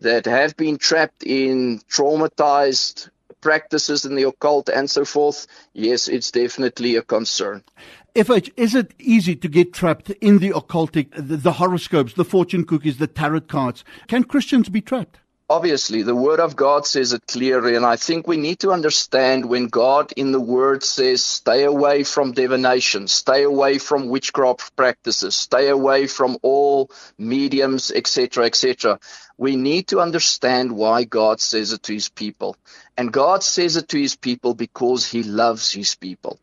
that 0.00 0.26
have 0.26 0.54
been 0.56 0.76
trapped 0.76 1.22
in 1.22 1.80
traumatized 1.90 3.08
practices 3.40 4.04
in 4.04 4.16
the 4.16 4.24
occult 4.24 4.68
and 4.68 4.90
so 4.90 5.04
forth, 5.04 5.46
yes, 5.72 6.08
it's 6.08 6.30
definitely 6.30 6.96
a 6.96 7.02
concern. 7.02 7.62
FH, 8.14 8.52
is 8.56 8.74
it 8.74 8.92
easy 8.98 9.34
to 9.34 9.48
get 9.48 9.72
trapped 9.72 10.10
in 10.10 10.38
the 10.38 10.50
occultic, 10.50 11.10
the, 11.16 11.36
the 11.36 11.52
horoscopes, 11.52 12.14
the 12.14 12.24
fortune 12.24 12.64
cookies, 12.64 12.98
the 12.98 13.06
tarot 13.06 13.40
cards? 13.40 13.82
Can 14.08 14.24
Christians 14.24 14.68
be 14.68 14.80
trapped? 14.80 15.18
Obviously 15.54 16.02
the 16.02 16.16
word 16.16 16.40
of 16.40 16.56
God 16.56 16.84
says 16.84 17.12
it 17.12 17.28
clearly, 17.28 17.76
and 17.76 17.86
I 17.86 17.94
think 17.94 18.26
we 18.26 18.36
need 18.36 18.58
to 18.60 18.72
understand 18.72 19.46
when 19.46 19.68
God 19.68 20.12
in 20.16 20.32
the 20.32 20.40
word 20.40 20.82
says, 20.82 21.22
stay 21.22 21.62
away 21.62 22.02
from 22.02 22.32
divination, 22.32 23.06
stay 23.06 23.44
away 23.44 23.78
from 23.78 24.08
witchcraft 24.08 24.74
practices, 24.74 25.36
stay 25.36 25.68
away 25.68 26.08
from 26.08 26.38
all 26.42 26.90
mediums, 27.18 27.92
etc., 27.92 28.46
etc. 28.46 28.98
We 29.38 29.54
need 29.54 29.86
to 29.88 30.00
understand 30.00 30.72
why 30.72 31.04
God 31.04 31.40
says 31.40 31.72
it 31.72 31.84
to 31.84 31.92
his 31.92 32.08
people. 32.08 32.56
And 32.96 33.12
God 33.12 33.44
says 33.44 33.76
it 33.76 33.86
to 33.90 33.98
his 33.98 34.16
people 34.16 34.54
because 34.54 35.06
he 35.08 35.22
loves 35.22 35.70
his 35.70 35.94
people. 35.94 36.40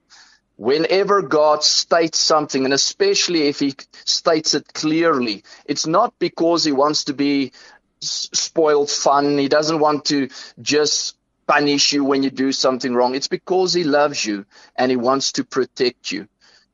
Whenever 0.56 1.22
God 1.22 1.64
states 1.64 2.20
something, 2.20 2.64
and 2.64 2.74
especially 2.74 3.48
if 3.50 3.60
he 3.60 3.74
states 4.06 4.54
it 4.54 4.74
clearly, 4.74 5.44
it's 5.66 5.88
not 5.88 6.14
because 6.20 6.64
he 6.64 6.72
wants 6.72 7.06
to 7.06 7.14
be 7.14 7.52
spoiled 8.02 8.90
fun. 8.90 9.38
He 9.38 9.48
doesn't 9.48 9.80
want 9.80 10.06
to 10.06 10.30
just 10.62 11.16
punish 11.48 11.94
you 11.94 12.04
when 12.04 12.24
you 12.24 12.30
do 12.30 12.52
something 12.52 12.94
wrong. 12.94 13.16
It's 13.16 13.28
because 13.28 13.74
he 13.74 13.84
loves 13.84 14.26
you 14.26 14.46
and 14.76 14.90
he 14.90 14.98
wants 14.98 15.34
to 15.34 15.44
protect 15.44 16.12
you. 16.12 16.28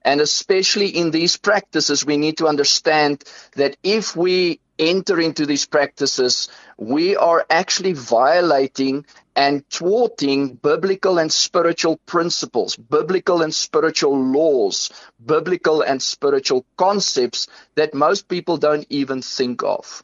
And 0.04 0.22
especially 0.22 0.88
in 0.88 1.12
these 1.12 1.36
practices, 1.36 2.06
we 2.06 2.18
need 2.18 2.38
to 2.38 2.48
understand 2.48 3.24
that 3.56 3.76
if 3.84 4.16
we 4.16 4.60
enter 4.80 5.20
into 5.20 5.46
these 5.46 5.66
practices, 5.66 6.50
we 6.78 7.16
are 7.16 7.46
actually 7.50 7.94
violating 7.94 9.06
and 9.36 9.68
thwarting 9.70 10.54
biblical 10.54 11.18
and 11.18 11.32
spiritual 11.32 11.98
principles, 12.06 12.76
biblical 12.76 13.42
and 13.42 13.54
spiritual 13.54 14.18
laws, 14.18 14.92
biblical 15.24 15.82
and 15.82 16.02
spiritual 16.02 16.66
concepts 16.78 17.48
that 17.76 17.94
most 17.94 18.28
people 18.28 18.58
don't 18.58 18.86
even 18.90 19.22
think 19.22 19.64
of. 19.64 20.04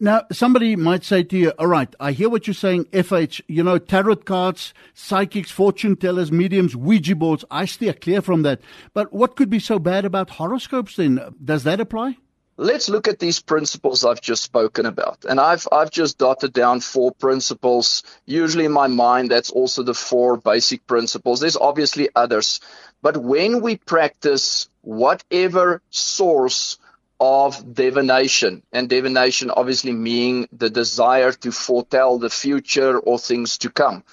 Now, 0.00 0.22
somebody 0.32 0.76
might 0.76 1.04
say 1.04 1.22
to 1.22 1.36
you, 1.36 1.50
all 1.58 1.66
right, 1.66 1.92
I 1.98 2.12
hear 2.12 2.28
what 2.28 2.46
you're 2.46 2.54
saying, 2.54 2.86
FH, 2.86 3.40
you 3.48 3.62
know, 3.62 3.78
tarot 3.78 4.16
cards, 4.16 4.74
psychics, 4.92 5.50
fortune 5.50 5.96
tellers, 5.96 6.30
mediums, 6.30 6.76
Ouija 6.76 7.14
boards, 7.14 7.44
I 7.50 7.64
steer 7.64 7.92
clear 7.92 8.20
from 8.20 8.42
that. 8.42 8.60
But 8.92 9.12
what 9.12 9.36
could 9.36 9.50
be 9.50 9.58
so 9.58 9.78
bad 9.78 10.04
about 10.04 10.30
horoscopes 10.30 10.96
then? 10.96 11.20
Does 11.42 11.64
that 11.64 11.80
apply? 11.80 12.16
Let's 12.56 12.88
look 12.88 13.08
at 13.08 13.18
these 13.18 13.40
principles 13.40 14.04
I've 14.04 14.20
just 14.20 14.44
spoken 14.44 14.86
about. 14.86 15.24
And 15.28 15.40
I've, 15.40 15.66
I've 15.72 15.90
just 15.90 16.18
dotted 16.18 16.52
down 16.52 16.80
four 16.80 17.10
principles. 17.10 18.04
Usually 18.26 18.64
in 18.64 18.72
my 18.72 18.86
mind, 18.86 19.30
that's 19.30 19.50
also 19.50 19.82
the 19.82 19.94
four 19.94 20.36
basic 20.36 20.86
principles. 20.86 21.40
There's 21.40 21.56
obviously 21.56 22.10
others. 22.14 22.60
But 23.02 23.16
when 23.16 23.60
we 23.60 23.76
practice 23.76 24.68
whatever 24.82 25.82
source 25.90 26.78
of 27.24 27.74
divination, 27.74 28.62
and 28.70 28.86
divination 28.86 29.50
obviously 29.50 29.92
meaning 29.92 30.46
the 30.52 30.68
desire 30.68 31.32
to 31.32 31.50
foretell 31.50 32.18
the 32.18 32.28
future 32.28 32.98
or 32.98 33.18
things 33.18 33.56
to 33.58 33.70
come. 33.70 34.04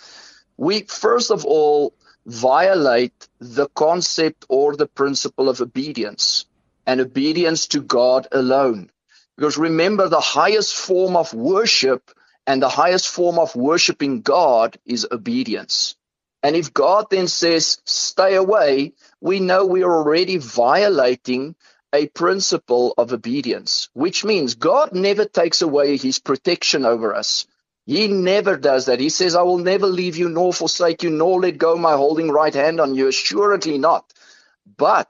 We 0.55 0.83
first 0.83 1.29
of 1.29 1.43
all 1.43 1.93
violate 2.25 3.27
the 3.39 3.67
concept 3.67 4.45
or 4.47 4.77
the 4.77 4.87
principle 4.87 5.49
of 5.49 5.59
obedience 5.59 6.45
and 6.85 7.01
obedience 7.01 7.67
to 7.67 7.81
God 7.81 8.27
alone. 8.31 8.89
Because 9.35 9.57
remember, 9.57 10.07
the 10.07 10.27
highest 10.39 10.73
form 10.75 11.17
of 11.17 11.33
worship 11.33 12.11
and 12.47 12.61
the 12.61 12.69
highest 12.69 13.07
form 13.09 13.39
of 13.39 13.55
worshiping 13.55 14.21
God 14.21 14.77
is 14.85 15.07
obedience. 15.11 15.95
And 16.43 16.55
if 16.55 16.73
God 16.73 17.07
then 17.09 17.27
says, 17.27 17.81
stay 17.85 18.35
away, 18.35 18.93
we 19.19 19.39
know 19.39 19.65
we 19.65 19.83
are 19.83 19.97
already 19.97 20.37
violating 20.37 21.55
a 21.93 22.07
principle 22.07 22.93
of 22.97 23.13
obedience, 23.13 23.89
which 23.93 24.23
means 24.23 24.55
God 24.55 24.93
never 24.93 25.25
takes 25.25 25.61
away 25.61 25.97
his 25.97 26.19
protection 26.19 26.85
over 26.85 27.13
us. 27.13 27.45
He 27.85 28.07
never 28.07 28.57
does 28.57 28.85
that. 28.85 28.99
He 28.99 29.09
says, 29.09 29.35
I 29.35 29.41
will 29.41 29.57
never 29.57 29.87
leave 29.87 30.15
you 30.17 30.29
nor 30.29 30.53
forsake 30.53 31.03
you 31.03 31.09
nor 31.09 31.41
let 31.41 31.57
go 31.57 31.75
my 31.75 31.93
holding 31.93 32.29
right 32.29 32.53
hand 32.53 32.79
on 32.79 32.95
you. 32.95 33.07
Assuredly 33.07 33.77
not. 33.77 34.05
But, 34.77 35.09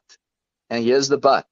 and 0.70 0.84
here's 0.84 1.10
the 1.10 1.18
but, 1.18 1.46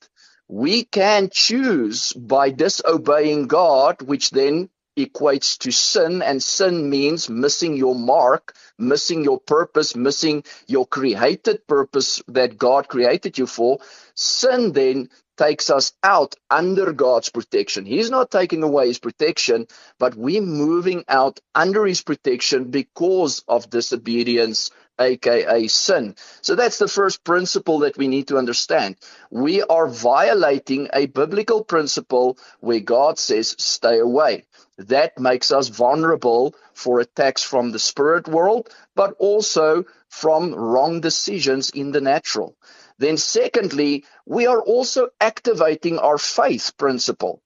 we 0.47 0.83
can 0.83 1.29
choose 1.31 2.13
by 2.13 2.49
disobeying 2.49 3.47
God, 3.47 4.01
which 4.01 4.31
then 4.31 4.69
equates 5.05 5.57
to 5.59 5.71
sin, 5.71 6.21
and 6.21 6.41
sin 6.41 6.89
means 6.89 7.29
missing 7.29 7.75
your 7.75 7.95
mark, 7.95 8.55
missing 8.77 9.23
your 9.23 9.39
purpose, 9.39 9.95
missing 9.95 10.43
your 10.67 10.85
created 10.87 11.67
purpose 11.67 12.21
that 12.27 12.57
God 12.57 12.87
created 12.87 13.37
you 13.37 13.47
for. 13.47 13.79
Sin 14.15 14.73
then 14.73 15.09
takes 15.37 15.69
us 15.69 15.93
out 16.03 16.35
under 16.49 16.91
God's 16.91 17.29
protection. 17.29 17.85
He's 17.85 18.11
not 18.11 18.29
taking 18.29 18.61
away 18.63 18.87
his 18.87 18.99
protection, 18.99 19.67
but 19.97 20.15
we're 20.15 20.41
moving 20.41 21.05
out 21.07 21.39
under 21.55 21.85
his 21.85 22.01
protection 22.01 22.65
because 22.65 23.43
of 23.47 23.69
disobedience, 23.69 24.71
aka 24.99 25.67
sin. 25.67 26.15
So 26.41 26.55
that's 26.55 26.77
the 26.77 26.87
first 26.87 27.23
principle 27.23 27.79
that 27.79 27.97
we 27.97 28.07
need 28.07 28.27
to 28.27 28.37
understand. 28.37 28.97
We 29.31 29.63
are 29.63 29.87
violating 29.87 30.89
a 30.93 31.05
biblical 31.05 31.63
principle 31.63 32.37
where 32.59 32.79
God 32.79 33.17
says, 33.17 33.55
stay 33.57 33.99
away. 33.99 34.45
That 34.77 35.19
makes 35.19 35.51
us 35.51 35.67
vulnerable 35.67 36.55
for 36.73 36.99
attacks 36.99 37.43
from 37.43 37.71
the 37.71 37.79
spirit 37.79 38.27
world, 38.27 38.69
but 38.95 39.15
also 39.19 39.85
from 40.09 40.53
wrong 40.55 41.01
decisions 41.01 41.69
in 41.69 41.91
the 41.91 42.01
natural. 42.01 42.55
Then, 42.97 43.17
secondly, 43.17 44.05
we 44.25 44.47
are 44.47 44.61
also 44.61 45.09
activating 45.19 45.99
our 45.99 46.17
faith 46.17 46.73
principle. 46.77 47.41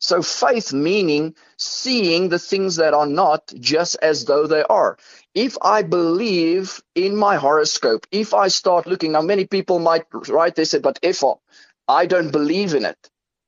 So, 0.00 0.22
faith 0.22 0.72
meaning 0.72 1.34
seeing 1.56 2.28
the 2.28 2.38
things 2.38 2.76
that 2.76 2.94
are 2.94 3.06
not 3.06 3.52
just 3.58 3.96
as 4.02 4.24
though 4.24 4.46
they 4.46 4.62
are. 4.62 4.96
If 5.34 5.58
I 5.62 5.82
believe 5.82 6.80
in 6.94 7.16
my 7.16 7.36
horoscope, 7.36 8.06
if 8.12 8.34
I 8.34 8.48
start 8.48 8.86
looking, 8.86 9.12
now 9.12 9.22
many 9.22 9.46
people 9.46 9.78
might 9.78 10.04
write, 10.28 10.54
this, 10.54 10.74
but 10.82 10.98
if 11.02 11.22
I 11.88 12.06
don't 12.06 12.30
believe 12.30 12.74
in 12.74 12.84
it. 12.84 12.98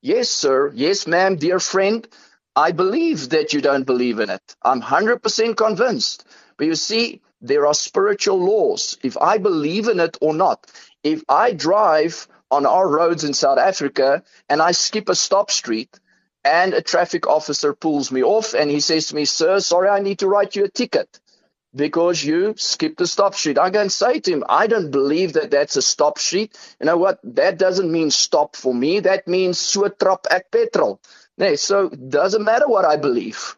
Yes, 0.01 0.29
sir. 0.29 0.71
Yes, 0.73 1.07
ma'am, 1.07 1.35
dear 1.37 1.59
friend. 1.59 2.07
I 2.55 2.71
believe 2.71 3.29
that 3.29 3.53
you 3.53 3.61
don't 3.61 3.85
believe 3.85 4.19
in 4.19 4.29
it. 4.29 4.55
I'm 4.61 4.81
100% 4.81 5.55
convinced. 5.55 6.25
But 6.57 6.67
you 6.67 6.75
see, 6.75 7.21
there 7.41 7.65
are 7.67 7.73
spiritual 7.73 8.39
laws. 8.39 8.97
If 9.03 9.17
I 9.17 9.37
believe 9.37 9.87
in 9.87 9.99
it 9.99 10.17
or 10.21 10.33
not, 10.33 10.67
if 11.03 11.23
I 11.29 11.53
drive 11.53 12.27
on 12.51 12.65
our 12.65 12.87
roads 12.87 13.23
in 13.23 13.33
South 13.33 13.57
Africa 13.57 14.23
and 14.49 14.61
I 14.61 14.71
skip 14.73 15.07
a 15.07 15.15
stop 15.15 15.51
street 15.51 15.99
and 16.43 16.73
a 16.73 16.81
traffic 16.81 17.27
officer 17.27 17.73
pulls 17.73 18.11
me 18.11 18.23
off 18.23 18.53
and 18.53 18.69
he 18.69 18.79
says 18.79 19.07
to 19.07 19.15
me, 19.15 19.25
Sir, 19.25 19.59
sorry, 19.59 19.89
I 19.89 19.99
need 19.99 20.19
to 20.19 20.27
write 20.27 20.55
you 20.55 20.65
a 20.65 20.69
ticket 20.69 21.19
because 21.73 22.23
you 22.23 22.53
skipped 22.57 22.97
the 22.97 23.07
stop 23.07 23.33
sheet. 23.33 23.57
I 23.57 23.69
go 23.69 23.81
and 23.81 23.91
say 23.91 24.19
to 24.19 24.31
him, 24.31 24.43
I 24.49 24.67
don't 24.67 24.91
believe 24.91 25.33
that 25.33 25.51
that's 25.51 25.77
a 25.77 25.81
stop 25.81 26.17
sheet. 26.17 26.57
You 26.79 26.85
know 26.85 26.97
what? 26.97 27.19
That 27.23 27.57
doesn't 27.57 27.91
mean 27.91 28.11
stop 28.11 28.55
for 28.55 28.73
me. 28.73 29.01
That 29.01 29.27
means 29.27 29.57
so 29.57 29.85
at 29.85 30.51
petrol. 30.51 30.99
Nee, 31.37 31.55
so 31.55 31.89
doesn't 31.89 32.43
matter 32.43 32.67
what 32.67 32.85
I 32.85 32.97
believe. 32.97 33.55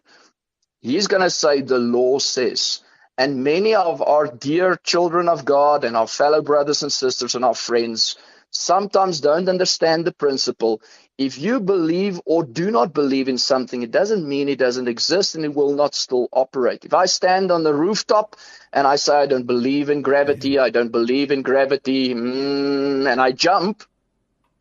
He's 0.81 1.07
going 1.07 1.23
to 1.23 1.29
say 1.29 1.61
the 1.61 1.79
law 1.79 2.19
says. 2.19 2.81
And 3.17 3.43
many 3.43 3.75
of 3.75 4.01
our 4.01 4.27
dear 4.27 4.75
children 4.83 5.29
of 5.29 5.45
God 5.45 5.83
and 5.83 5.95
our 5.95 6.07
fellow 6.07 6.41
brothers 6.41 6.83
and 6.83 6.91
sisters 6.91 7.35
and 7.35 7.45
our 7.45 7.55
friends 7.55 8.17
sometimes 8.53 9.19
don't 9.19 9.49
understand 9.49 10.05
the 10.05 10.11
principle. 10.11 10.81
If 11.17 11.37
you 11.37 11.59
believe 11.59 12.21
or 12.25 12.43
do 12.43 12.71
not 12.71 12.93
believe 12.93 13.27
in 13.27 13.37
something, 13.37 13.81
it 13.83 13.91
doesn't 13.91 14.27
mean 14.27 14.49
it 14.49 14.59
doesn't 14.59 14.87
exist 14.87 15.35
and 15.35 15.45
it 15.45 15.53
will 15.53 15.73
not 15.73 15.93
still 15.95 16.27
operate. 16.31 16.85
If 16.85 16.93
I 16.93 17.05
stand 17.05 17.51
on 17.51 17.63
the 17.63 17.73
rooftop 17.73 18.35
and 18.71 18.87
I 18.87 18.95
say, 18.95 19.15
I 19.15 19.25
don't 19.25 19.45
believe 19.45 19.89
in 19.89 20.01
gravity, 20.01 20.57
I 20.57 20.69
don't 20.69 20.91
believe 20.91 21.31
in 21.31 21.41
gravity, 21.41 22.13
mm, 22.13 23.11
and 23.11 23.21
I 23.21 23.31
jump, 23.31 23.83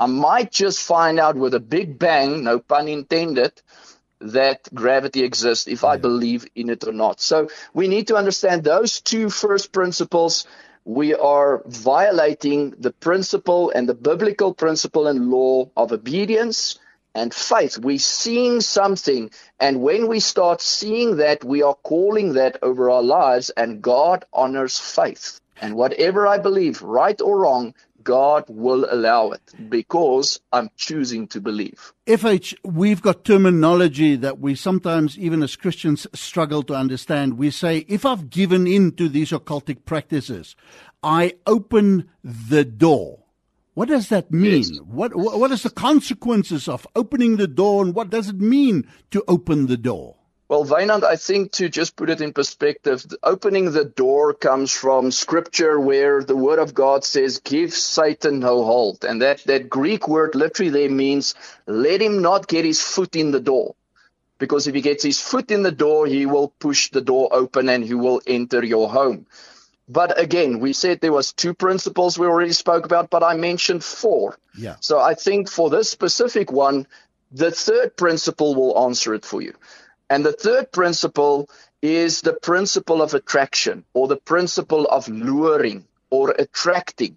I 0.00 0.07
might 0.07 0.50
just 0.50 0.83
find 0.83 1.20
out 1.20 1.37
with 1.37 1.55
a 1.55 1.61
big 1.61 1.98
bang, 1.98 2.42
no 2.44 2.59
pun 2.59 2.88
intended, 2.88 3.52
that 4.20 4.72
gravity 4.72 5.22
exists 5.22 5.66
if 5.66 5.85
I 5.85 5.96
believe 5.96 6.46
in 6.55 6.70
it 6.70 6.87
or 6.87 6.92
not. 6.92 7.20
So 7.20 7.48
we 7.74 7.88
need 7.88 8.09
to 8.09 8.16
understand 8.16 8.64
those 8.64 9.00
two 9.00 9.31
first 9.31 9.72
principles. 9.72 10.46
We 10.85 11.14
are 11.14 11.62
violating 11.66 12.75
the 12.79 12.90
principle 12.90 13.71
and 13.71 13.88
the 13.88 13.95
biblical 13.95 14.53
principle 14.53 15.07
and 15.07 15.31
law 15.31 15.71
of 15.77 15.92
obedience 15.92 16.79
and 17.14 17.33
faith. 17.33 17.79
We're 17.79 17.99
seeing 17.99 18.61
something, 18.61 19.31
and 19.61 19.83
when 19.83 20.09
we 20.09 20.18
start 20.18 20.61
seeing 20.61 21.16
that, 21.16 21.45
we 21.45 21.62
are 21.62 21.75
calling 21.75 22.33
that 22.35 22.59
over 22.62 22.90
our 22.90 23.03
lives, 23.03 23.51
and 23.51 23.83
God 23.83 24.25
honors 24.33 24.79
faith. 24.79 25.40
And 25.61 25.77
whatever 25.77 26.27
I 26.27 26.38
believe, 26.38 26.83
right 26.83 27.21
or 27.21 27.40
wrong, 27.40 27.75
God 28.05 28.45
will 28.49 28.87
allow 28.91 29.31
it 29.31 29.43
because 29.69 30.41
I'm 30.53 30.71
choosing 30.77 31.29
to 31.29 31.41
believe. 31.41 31.93
FH, 32.07 32.55
we've 32.65 33.03
got 33.03 33.25
terminology 33.25 34.17
that 34.17 34.38
we 34.38 34.55
sometimes, 34.55 35.19
even 35.19 35.43
as 35.43 35.57
Christians, 35.57 36.07
struggle 36.15 36.62
to 36.65 36.75
understand. 36.75 37.38
We 37.38 37.51
say, 37.51 37.85
if 37.88 38.05
I've 38.05 38.31
given 38.31 38.67
in 38.67 38.93
to 38.93 39.09
these 39.09 39.31
occultic 39.31 39.85
practices, 39.85 40.57
I 41.03 41.35
open 41.47 42.09
the 42.23 42.65
door. 42.65 43.21
What 43.75 43.88
does 43.88 44.09
that 44.11 44.31
mean? 44.31 44.59
Yes. 44.59 44.81
What, 44.87 45.15
what 45.15 45.51
is 45.51 45.62
the 45.62 45.71
consequences 45.71 46.69
of 46.69 46.87
opening 46.95 47.37
the 47.37 47.49
door 47.49 47.83
and 47.83 47.95
what 47.95 48.11
does 48.11 48.29
it 48.29 48.41
mean 48.41 48.87
to 49.11 49.25
open 49.27 49.67
the 49.67 49.79
door? 49.79 50.17
Well, 50.53 50.67
Wynand, 50.67 51.03
I 51.03 51.17
think 51.17 51.53
to 51.53 51.71
just 51.71 51.97
put 51.97 52.11
it 52.11 52.21
in 52.21 52.35
perspective, 52.35 53.07
opening 53.23 53.71
the 53.71 53.87
door 53.87 54.35
comes 54.35 54.71
from 54.71 55.11
scripture 55.11 55.81
where 55.81 56.23
the 56.23 56.37
word 56.37 56.59
of 56.59 56.75
God 56.75 57.05
says, 57.05 57.38
give 57.38 57.73
Satan 57.73 58.41
no 58.41 58.62
hold. 58.62 59.03
And 59.03 59.23
that, 59.23 59.43
that 59.45 59.71
Greek 59.71 60.09
word 60.09 60.35
literally 60.35 60.69
there 60.69 60.91
means, 60.91 61.35
let 61.67 62.03
him 62.03 62.21
not 62.21 62.49
get 62.49 62.67
his 62.67 62.83
foot 62.83 63.17
in 63.17 63.31
the 63.31 63.41
door. 63.41 63.77
Because 64.37 64.67
if 64.67 64.75
he 64.75 64.83
gets 64.83 65.03
his 65.03 65.19
foot 65.19 65.51
in 65.51 65.62
the 65.62 65.73
door, 65.73 66.07
he 66.07 66.27
will 66.27 66.49
push 66.59 66.91
the 66.91 67.01
door 67.01 67.31
open 67.33 67.71
and 67.71 67.83
he 67.83 67.95
will 67.95 68.21
enter 68.27 68.62
your 68.62 68.91
home. 68.91 69.25
But 69.88 70.21
again, 70.21 70.61
we 70.61 70.75
said 70.75 71.01
there 71.01 71.15
was 71.15 71.33
two 71.33 71.55
principles 71.55 72.19
we 72.19 72.27
already 72.27 72.53
spoke 72.53 72.85
about, 72.85 73.09
but 73.09 73.23
I 73.23 73.37
mentioned 73.37 73.83
four. 73.83 74.37
Yeah. 74.55 74.77
So 74.81 75.01
I 75.01 75.15
think 75.15 75.49
for 75.49 75.71
this 75.71 75.88
specific 75.88 76.53
one, 76.53 76.87
the 77.31 77.51
third 77.51 77.97
principle 77.97 78.55
will 78.55 78.79
answer 78.85 79.15
it 79.15 79.25
for 79.25 79.41
you. 79.41 79.55
And 80.12 80.27
the 80.27 80.35
third 80.35 80.70
principle 80.72 81.48
is 81.81 82.20
the 82.20 82.35
principle 82.35 83.01
of 83.01 83.14
attraction 83.14 83.87
or 83.94 84.09
the 84.09 84.18
principle 84.33 84.85
of 84.85 85.09
luring 85.09 85.87
or 86.11 86.35
attracting. 86.38 87.16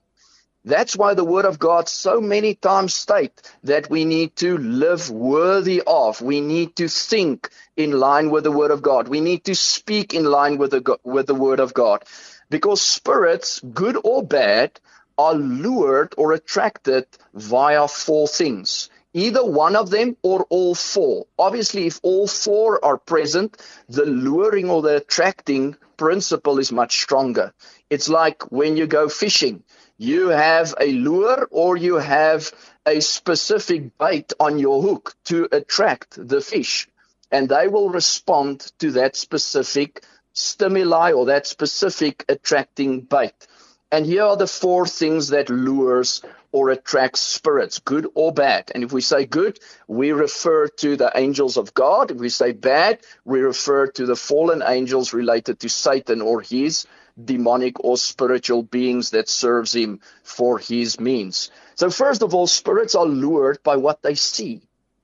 That's 0.64 0.96
why 0.96 1.14
the 1.14 1.26
word 1.26 1.44
of 1.44 1.60
God 1.60 1.90
so 1.90 2.22
many 2.22 2.56
times 2.56 2.94
state 2.94 3.34
that 3.66 3.90
we 3.90 4.06
need 4.06 4.38
to 4.38 4.58
live 4.58 5.10
worthy 5.10 5.84
of. 5.86 6.22
We 6.22 6.40
need 6.40 6.78
to 6.78 6.88
think 6.88 7.50
in 7.76 7.92
line 7.92 8.30
with 8.30 8.46
the 8.46 8.58
word 8.60 8.72
of 8.72 8.82
God. 8.82 9.10
We 9.10 9.20
need 9.20 9.44
to 9.44 9.56
speak 9.56 10.14
in 10.14 10.24
line 10.24 10.58
with 10.58 10.72
the, 10.72 10.98
with 11.04 11.28
the 11.28 11.36
word 11.36 11.60
of 11.60 11.74
God. 11.74 12.06
Because 12.50 12.82
spirits, 12.82 13.60
good 13.60 13.98
or 14.06 14.24
bad, 14.24 14.80
are 15.18 15.34
lured 15.34 16.16
or 16.18 16.32
attracted 16.32 17.08
via 17.34 17.90
four 17.90 18.30
things 18.30 18.90
either 19.16 19.46
one 19.46 19.78
of 19.78 19.90
them 19.90 20.18
or 20.24 20.46
all 20.50 20.76
four. 20.76 21.26
Obviously, 21.40 21.88
if 21.88 22.00
all 22.04 22.28
four 22.28 22.84
are 22.84 22.98
present, 22.98 23.56
the 23.88 24.06
luring 24.06 24.70
or 24.70 24.82
the 24.82 24.98
attracting 24.98 25.76
principle 25.96 26.60
is 26.60 26.72
much 26.72 27.02
stronger. 27.02 27.54
It's 27.90 28.10
like 28.10 28.52
when 28.52 28.76
you 28.76 28.88
go 28.88 29.08
fishing, 29.08 29.64
you 29.98 30.28
have 30.28 30.76
a 30.82 30.92
lure 30.92 31.48
or 31.50 31.78
you 31.78 31.96
have 31.96 32.52
a 32.86 33.00
specific 33.00 33.98
bait 33.98 34.34
on 34.38 34.60
your 34.60 34.82
hook 34.82 35.16
to 35.26 35.48
attract 35.50 36.28
the 36.28 36.42
fish, 36.42 36.90
and 37.32 37.48
they 37.48 37.70
will 37.70 37.90
respond 37.90 38.72
to 38.80 38.92
that 38.92 39.16
specific 39.16 40.04
stimuli 40.34 41.14
or 41.14 41.28
that 41.28 41.48
specific 41.48 42.26
attracting 42.28 43.00
bait. 43.00 43.48
And 43.96 44.06
here 44.06 44.24
are 44.24 44.36
the 44.36 44.46
four 44.46 44.86
things 44.86 45.30
that 45.30 45.50
lures 45.50 46.22
or 46.52 46.70
attracts 46.70 47.22
spirits, 47.22 47.80
good 47.80 48.06
or 48.14 48.34
bad. 48.34 48.70
And 48.76 48.84
if 48.84 48.92
we 48.92 49.00
say 49.00 49.26
good, 49.26 49.58
we 49.88 50.12
refer 50.12 50.68
to 50.68 50.98
the 50.98 51.14
angels 51.16 51.56
of 51.56 51.74
God. 51.74 52.12
If 52.12 52.18
we 52.18 52.28
say 52.28 52.52
bad, 52.52 53.00
we 53.24 53.40
refer 53.40 53.88
to 53.88 54.06
the 54.06 54.18
fallen 54.18 54.62
angels 54.68 55.14
related 55.14 55.62
to 55.62 55.70
Satan 55.70 56.22
or 56.22 56.42
his 56.42 56.86
demonic 57.24 57.80
or 57.86 57.96
spiritual 57.96 58.64
beings 58.64 59.12
that 59.12 59.30
serves 59.30 59.74
him 59.74 60.02
for 60.24 60.60
his 60.60 61.00
means. 61.00 61.50
So 61.76 61.90
first 61.90 62.22
of 62.22 62.36
all, 62.36 62.48
spirits 62.48 62.96
are 62.96 63.06
lured 63.06 63.64
by 63.64 63.78
what 63.78 64.02
they 64.02 64.16
see. 64.16 64.60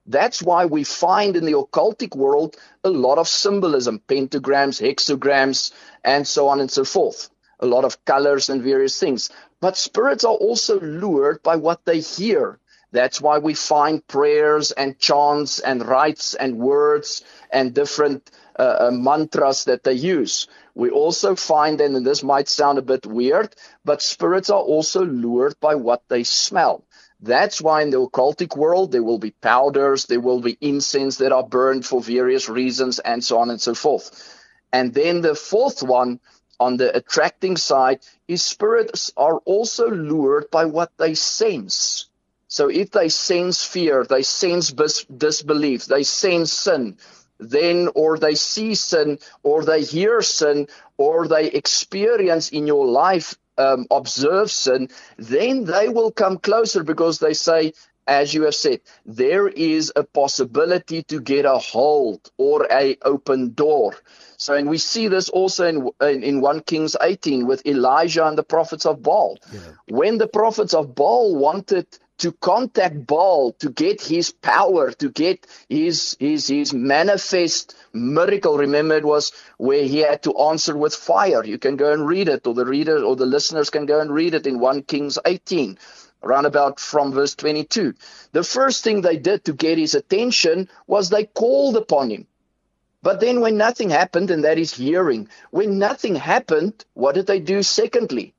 That's 0.06 0.44
why 0.44 0.66
we 0.66 0.84
find 0.84 1.38
in 1.38 1.46
the 1.46 1.54
occultic 1.54 2.14
world 2.14 2.58
a 2.84 2.90
lot 2.90 3.20
of 3.20 3.30
symbolism, 3.30 4.02
pentagrams, 4.06 4.82
hexagrams, 4.82 5.72
and 6.04 6.28
so 6.28 6.50
on 6.50 6.60
and 6.60 6.70
so 6.70 6.84
forth 6.84 7.30
a 7.62 7.66
lot 7.66 7.86
of 7.86 8.04
colors 8.06 8.50
and 8.50 8.64
various 8.64 9.00
things. 9.00 9.30
But 9.60 9.78
spirits 9.78 10.24
are 10.24 10.34
also 10.34 10.80
lured 10.80 11.44
by 11.44 11.56
what 11.58 11.86
they 11.86 12.00
hear. 12.00 12.60
That's 12.92 13.22
why 13.22 13.38
we 13.38 13.54
find 13.54 14.06
prayers 14.06 14.72
and 14.72 15.00
chants 15.00 15.60
and 15.60 15.86
rites 15.86 16.34
and 16.34 16.58
words 16.58 17.24
and 17.50 17.74
different 17.74 18.30
uh, 18.60 18.88
uh, 18.88 18.92
mantras 18.92 19.66
that 19.66 19.84
they 19.84 19.94
use. 19.94 20.48
We 20.76 20.90
also 20.90 21.36
find, 21.36 21.80
and 21.80 22.06
this 22.06 22.22
might 22.22 22.50
sound 22.50 22.78
a 22.78 22.82
bit 22.82 23.06
weird, 23.06 23.56
but 23.86 24.02
spirits 24.02 24.50
are 24.50 24.60
also 24.60 25.06
lured 25.06 25.56
by 25.62 25.76
what 25.76 26.04
they 26.10 26.24
smell. 26.24 26.84
That's 27.22 27.62
why 27.62 27.84
in 27.84 27.92
the 27.92 28.06
occultic 28.06 28.58
world 28.58 28.92
there 28.92 29.04
will 29.04 29.20
be 29.20 29.32
powders, 29.32 30.06
there 30.06 30.20
will 30.20 30.42
be 30.42 30.58
incense 30.60 31.18
that 31.18 31.32
are 31.32 31.44
burned 31.44 31.86
for 31.86 32.02
various 32.02 32.50
reasons, 32.50 33.00
and 33.00 33.24
so 33.24 33.40
on 33.40 33.52
and 33.52 33.62
so 33.62 33.74
forth. 33.74 34.38
And 34.74 34.94
then 34.94 35.22
the 35.22 35.36
fourth 35.36 35.84
one 35.84 36.20
on 36.62 36.78
the 36.78 36.96
attracting 36.98 37.58
side 37.58 38.02
is 38.30 38.44
spirits 38.44 39.12
are 39.18 39.40
also 39.40 39.90
lured 39.90 40.52
by 40.52 40.66
what 40.66 40.92
they 41.00 41.16
sense. 41.16 42.08
So 42.50 42.70
if 42.70 42.92
they 42.92 43.10
sense 43.10 43.66
fear, 43.66 44.06
they 44.06 44.24
sense 44.24 44.72
bis- 44.72 45.06
disbelief, 45.06 45.88
they 45.88 46.04
sense 46.04 46.54
sin, 46.54 46.98
then 47.40 47.90
or 47.96 48.20
they 48.20 48.36
see 48.36 48.76
sin 48.76 49.20
or 49.44 49.66
they 49.66 49.84
hear 49.84 50.22
sin 50.22 50.68
or 50.98 51.28
they 51.28 51.48
experience 51.48 52.50
in 52.52 52.68
your 52.68 52.88
life 52.88 53.36
um, 53.58 53.88
observe 53.92 54.52
sin, 54.52 54.90
then 55.18 55.66
they 55.66 55.90
will 55.90 56.12
come 56.12 56.40
closer 56.40 56.84
because 56.84 57.20
they 57.20 57.34
say, 57.34 57.74
as 58.08 58.34
you 58.34 58.44
have 58.44 58.56
said, 58.56 58.82
there 59.06 59.48
is 59.48 59.94
a 59.96 60.04
possibility 60.04 61.04
to 61.04 61.22
get 61.22 61.46
a 61.46 61.60
hold 61.60 62.32
or 62.38 62.68
a 62.72 62.98
open 63.04 63.54
door. 63.54 63.96
So, 64.42 64.56
and 64.56 64.68
we 64.68 64.80
see 64.80 65.08
this 65.08 65.30
also 65.30 65.68
in, 65.68 65.88
in, 66.02 66.24
in 66.24 66.42
1 66.42 66.62
Kings 66.62 66.96
18 67.00 67.46
with 67.46 67.64
Elijah 67.64 68.26
and 68.26 68.36
the 68.36 68.44
prophets 68.44 68.88
of 68.88 69.04
Baal. 69.04 69.38
Yeah. 69.54 69.60
When 69.88 70.18
the 70.18 70.28
prophets 70.28 70.74
of 70.74 70.96
Baal 70.96 71.36
wanted 71.36 71.86
to 72.18 72.32
contact 72.32 73.06
Baal 73.06 73.52
to 73.60 73.70
get 73.70 74.02
his 74.02 74.32
power, 74.32 74.92
to 74.94 75.10
get 75.12 75.46
his 75.70 76.18
his 76.20 76.48
his 76.48 76.74
manifest 76.74 77.76
miracle. 77.94 78.58
Remember, 78.58 78.96
it 78.96 79.06
was 79.06 79.32
where 79.58 79.84
he 79.84 80.00
had 80.00 80.24
to 80.24 80.36
answer 80.36 80.76
with 80.76 80.96
fire. 80.96 81.46
You 81.46 81.60
can 81.60 81.76
go 81.76 81.94
and 81.94 82.08
read 82.08 82.28
it, 82.28 82.48
or 82.48 82.56
the 82.56 82.66
reader 82.66 83.04
or 83.04 83.16
the 83.16 83.28
listeners 83.28 83.70
can 83.70 83.86
go 83.86 84.00
and 84.00 84.12
read 84.12 84.34
it 84.34 84.48
in 84.48 84.60
1 84.60 84.82
Kings 84.84 85.20
18, 85.24 85.78
around 86.24 86.48
about 86.48 86.80
from 86.80 87.12
verse 87.12 87.36
22. 87.36 87.94
The 88.32 88.44
first 88.44 88.84
thing 88.84 89.02
they 89.02 89.18
did 89.18 89.46
to 89.46 89.54
get 89.54 89.78
his 89.78 89.94
attention 89.94 90.68
was 90.88 91.10
they 91.10 91.26
called 91.26 91.78
upon 91.78 92.10
him. 92.10 92.26
But 93.04 93.20
then 93.20 93.42
when 93.42 93.58
nothing 93.58 93.90
happened, 93.90 94.32
and 94.32 94.44
that 94.44 94.58
is 94.60 94.74
hearing, 94.74 95.30
when 95.52 95.80
nothing 95.80 96.16
happened, 96.16 96.86
what 96.94 97.16
did 97.16 97.28
they 97.28 97.40
do 97.40 97.64
secondly? 97.64 98.34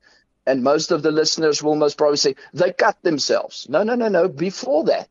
and 0.45 0.63
most 0.63 0.91
of 0.91 1.01
the 1.03 1.11
listeners 1.11 1.63
will 1.63 1.75
most 1.75 1.97
probably 1.97 2.17
say 2.17 2.35
they 2.53 2.71
cut 2.71 3.01
themselves. 3.01 3.67
No, 3.69 3.83
no, 3.83 3.95
no, 3.95 4.07
no. 4.09 4.27
Before 4.27 4.83
that, 4.85 5.09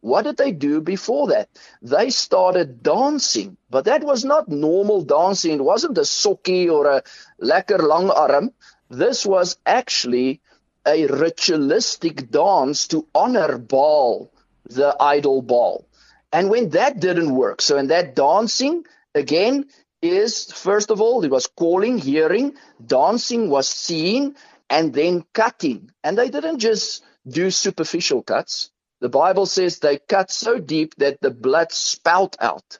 what 0.00 0.22
did 0.22 0.36
they 0.36 0.52
do 0.52 0.80
before 0.80 1.28
that? 1.28 1.48
They 1.82 2.10
started 2.10 2.82
dancing, 2.82 3.56
but 3.70 3.86
that 3.86 4.04
was 4.04 4.24
not 4.24 4.48
normal 4.48 5.02
dancing. 5.02 5.54
It 5.54 5.64
wasn't 5.64 5.98
a 5.98 6.02
sokkie 6.02 6.70
or 6.70 6.86
a 6.86 7.02
lekker 7.42 7.80
lang 7.82 8.10
arm. 8.10 8.52
This 8.88 9.26
was 9.26 9.56
actually 9.66 10.40
a 10.86 11.06
ritualistic 11.06 12.30
dance 12.30 12.86
to 12.88 13.06
honor 13.14 13.58
Baal, 13.58 14.30
the 14.64 14.96
idol 15.00 15.42
Baal. 15.42 15.84
And 16.32 16.50
when 16.50 16.70
that 16.70 17.00
didn't 17.00 17.34
work, 17.34 17.62
so 17.62 17.78
in 17.78 17.88
that 17.88 18.14
dancing, 18.14 18.84
again, 19.14 19.66
is 20.02 20.50
first 20.52 20.90
of 20.90 21.00
all, 21.00 21.24
it 21.24 21.30
was 21.30 21.46
calling, 21.48 21.98
hearing, 21.98 22.56
dancing 22.84 23.50
was 23.50 23.68
seen, 23.68 24.36
and 24.70 24.94
then 24.94 25.24
cutting. 25.34 25.90
And 26.04 26.16
they 26.16 26.30
didn't 26.30 26.60
just 26.60 27.02
do 27.26 27.50
superficial 27.50 28.22
cuts. 28.22 28.70
The 29.00 29.08
Bible 29.08 29.46
says 29.46 29.78
they 29.78 29.98
cut 29.98 30.30
so 30.30 30.58
deep 30.58 30.94
that 30.96 31.20
the 31.20 31.30
blood 31.30 31.72
spout 31.72 32.36
out. 32.40 32.78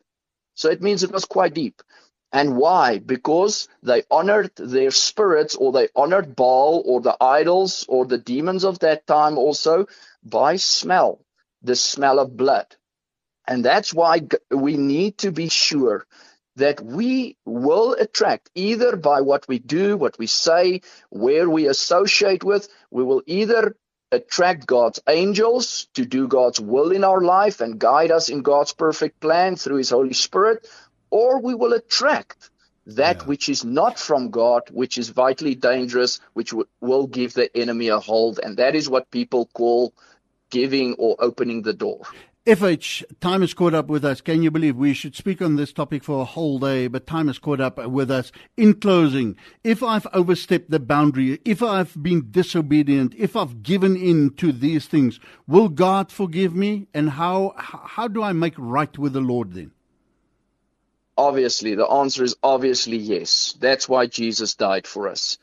So 0.54 0.70
it 0.70 0.82
means 0.82 1.02
it 1.02 1.12
was 1.12 1.24
quite 1.24 1.54
deep. 1.54 1.82
And 2.32 2.56
why? 2.58 2.98
Because 2.98 3.68
they 3.82 4.04
honored 4.10 4.52
their 4.56 4.90
spirits 4.90 5.56
or 5.56 5.72
they 5.72 5.88
honored 5.96 6.36
Baal 6.36 6.82
or 6.86 7.00
the 7.00 7.16
idols 7.20 7.86
or 7.88 8.06
the 8.06 8.18
demons 8.18 8.64
of 8.64 8.80
that 8.80 9.06
time 9.06 9.38
also 9.38 9.86
by 10.24 10.56
smell, 10.56 11.20
the 11.62 11.76
smell 11.76 12.18
of 12.18 12.36
blood. 12.36 12.76
And 13.48 13.64
that's 13.64 13.94
why 13.94 14.20
we 14.50 14.76
need 14.76 15.18
to 15.18 15.32
be 15.32 15.48
sure 15.48 16.06
that 16.56 16.80
we 16.82 17.36
will 17.46 17.94
attract 17.94 18.50
either 18.54 18.96
by 18.96 19.22
what 19.22 19.48
we 19.48 19.58
do, 19.58 19.96
what 19.96 20.18
we 20.18 20.26
say, 20.26 20.82
where 21.08 21.48
we 21.48 21.66
associate 21.66 22.44
with. 22.44 22.68
We 22.90 23.02
will 23.04 23.22
either 23.26 23.74
attract 24.12 24.66
God's 24.66 25.00
angels 25.08 25.88
to 25.94 26.04
do 26.04 26.28
God's 26.28 26.60
will 26.60 26.92
in 26.92 27.04
our 27.04 27.22
life 27.22 27.60
and 27.62 27.78
guide 27.78 28.10
us 28.10 28.28
in 28.28 28.42
God's 28.42 28.74
perfect 28.74 29.18
plan 29.20 29.56
through 29.56 29.78
His 29.78 29.90
Holy 29.90 30.14
Spirit, 30.14 30.66
or 31.10 31.40
we 31.40 31.54
will 31.54 31.72
attract 31.72 32.50
that 32.86 33.18
yeah. 33.18 33.24
which 33.24 33.48
is 33.48 33.64
not 33.64 33.98
from 33.98 34.30
God, 34.30 34.62
which 34.70 34.98
is 34.98 35.10
vitally 35.10 35.54
dangerous, 35.54 36.20
which 36.34 36.50
w- 36.50 36.68
will 36.80 37.06
give 37.06 37.34
the 37.34 37.54
enemy 37.56 37.88
a 37.88 37.98
hold. 37.98 38.40
And 38.42 38.58
that 38.58 38.74
is 38.74 38.88
what 38.88 39.10
people 39.10 39.46
call 39.52 39.94
giving 40.50 40.94
or 40.94 41.16
opening 41.18 41.62
the 41.62 41.74
door. 41.74 42.02
FH, 42.48 43.04
time 43.20 43.42
has 43.42 43.52
caught 43.52 43.74
up 43.74 43.88
with 43.88 44.06
us. 44.06 44.22
Can 44.22 44.42
you 44.42 44.50
believe 44.50 44.74
we 44.74 44.94
should 44.94 45.14
speak 45.14 45.42
on 45.42 45.56
this 45.56 45.70
topic 45.70 46.02
for 46.02 46.22
a 46.22 46.24
whole 46.24 46.58
day, 46.58 46.86
but 46.86 47.06
time 47.06 47.26
has 47.26 47.38
caught 47.38 47.60
up 47.60 47.76
with 47.86 48.10
us. 48.10 48.32
In 48.56 48.72
closing, 48.72 49.36
if 49.62 49.82
I've 49.82 50.06
overstepped 50.14 50.70
the 50.70 50.80
boundary, 50.80 51.42
if 51.44 51.62
I've 51.62 52.02
been 52.02 52.30
disobedient, 52.30 53.14
if 53.18 53.36
I've 53.36 53.62
given 53.62 53.98
in 53.98 54.30
to 54.36 54.50
these 54.50 54.86
things, 54.86 55.20
will 55.46 55.68
God 55.68 56.10
forgive 56.10 56.54
me? 56.54 56.86
And 56.94 57.10
how, 57.10 57.52
how 57.58 58.08
do 58.08 58.22
I 58.22 58.32
make 58.32 58.54
right 58.56 58.96
with 58.96 59.12
the 59.12 59.20
Lord 59.20 59.52
then? 59.52 59.72
Obviously, 61.18 61.74
the 61.74 61.86
answer 61.86 62.24
is 62.24 62.34
obviously 62.42 62.96
yes. 62.96 63.58
That's 63.60 63.86
why 63.86 64.06
Jesus 64.06 64.54
died 64.54 64.86
for 64.86 65.08
us. 65.08 65.36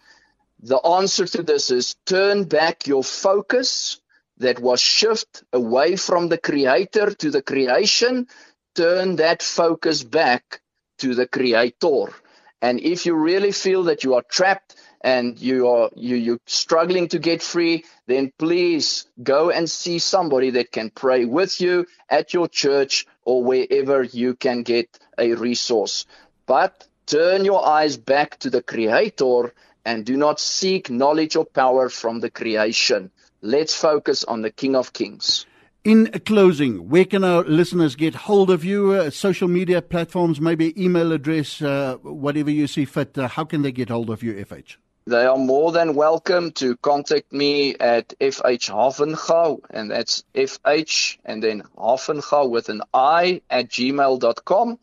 The 0.63 0.77
answer 0.77 1.27
to 1.27 1.43
this 1.43 1.69
is 1.69 1.97
turn 2.07 2.45
back 2.45 2.87
your 2.87 3.03
focus 3.03 4.01
that 4.37 4.59
was 4.59 4.81
shift 4.81 5.43
away 5.53 5.95
from 5.95 6.27
the 6.27 6.37
creator 6.37 7.13
to 7.13 7.31
the 7.31 7.41
creation, 7.41 8.27
turn 8.75 9.15
that 9.17 9.41
focus 9.41 10.03
back 10.03 10.61
to 10.99 11.15
the 11.15 11.27
creator. 11.27 12.13
And 12.61 12.79
if 12.79 13.05
you 13.05 13.15
really 13.15 13.51
feel 13.51 13.83
that 13.83 14.03
you 14.03 14.15
are 14.15 14.23
trapped 14.23 14.75
and 15.01 15.39
you 15.39 15.67
are 15.67 15.89
you 15.95 16.15
you're 16.15 16.39
struggling 16.47 17.07
to 17.09 17.19
get 17.19 17.43
free, 17.43 17.85
then 18.07 18.31
please 18.39 19.05
go 19.21 19.51
and 19.51 19.69
see 19.69 19.99
somebody 19.99 20.49
that 20.51 20.71
can 20.71 20.89
pray 20.89 21.25
with 21.25 21.61
you 21.61 21.85
at 22.09 22.33
your 22.33 22.47
church 22.47 23.05
or 23.23 23.43
wherever 23.43 24.01
you 24.03 24.35
can 24.35 24.63
get 24.63 24.97
a 25.17 25.33
resource. 25.33 26.05
But 26.45 26.87
turn 27.05 27.45
your 27.45 27.65
eyes 27.65 27.97
back 27.97 28.39
to 28.39 28.49
the 28.49 28.63
creator 28.63 29.53
and 29.85 30.05
do 30.05 30.17
not 30.17 30.39
seek 30.39 30.89
knowledge 30.89 31.35
or 31.35 31.45
power 31.45 31.89
from 31.89 32.19
the 32.19 32.31
creation. 32.31 33.11
Let's 33.45 33.75
focus 33.75 34.23
on 34.23 34.41
the 34.41 34.49
King 34.49 34.75
of 34.75 34.91
Kings. 34.91 35.45
In 35.83 36.07
closing, 36.25 36.89
where 36.89 37.05
can 37.05 37.23
our 37.23 37.43
listeners 37.43 37.95
get 37.95 38.15
hold 38.15 38.49
of 38.49 38.65
you? 38.65 38.93
Uh, 38.93 39.11
social 39.11 39.47
media 39.47 39.83
platforms, 39.83 40.41
maybe 40.41 40.73
email 40.83 41.11
address, 41.11 41.61
uh, 41.61 41.97
whatever 42.01 42.49
you 42.49 42.65
see 42.65 42.85
fit. 42.85 43.15
Uh, 43.15 43.27
how 43.27 43.43
can 43.45 43.61
they 43.61 43.71
get 43.71 43.89
hold 43.89 44.09
of 44.09 44.23
you, 44.23 44.33
FH? 44.33 44.77
They 45.05 45.27
are 45.27 45.37
more 45.37 45.71
than 45.71 45.93
welcome 45.93 46.53
to 46.53 46.75
contact 46.77 47.31
me 47.31 47.75
at 47.75 48.15
FH 48.19 49.61
and 49.69 49.91
that's 49.91 50.23
FH 50.33 51.17
and 51.23 51.43
then 51.43 51.61
Havenga 51.77 52.49
with 52.49 52.69
an 52.69 52.81
I 52.95 53.43
at 53.51 53.69
gmail.com, 53.69 54.79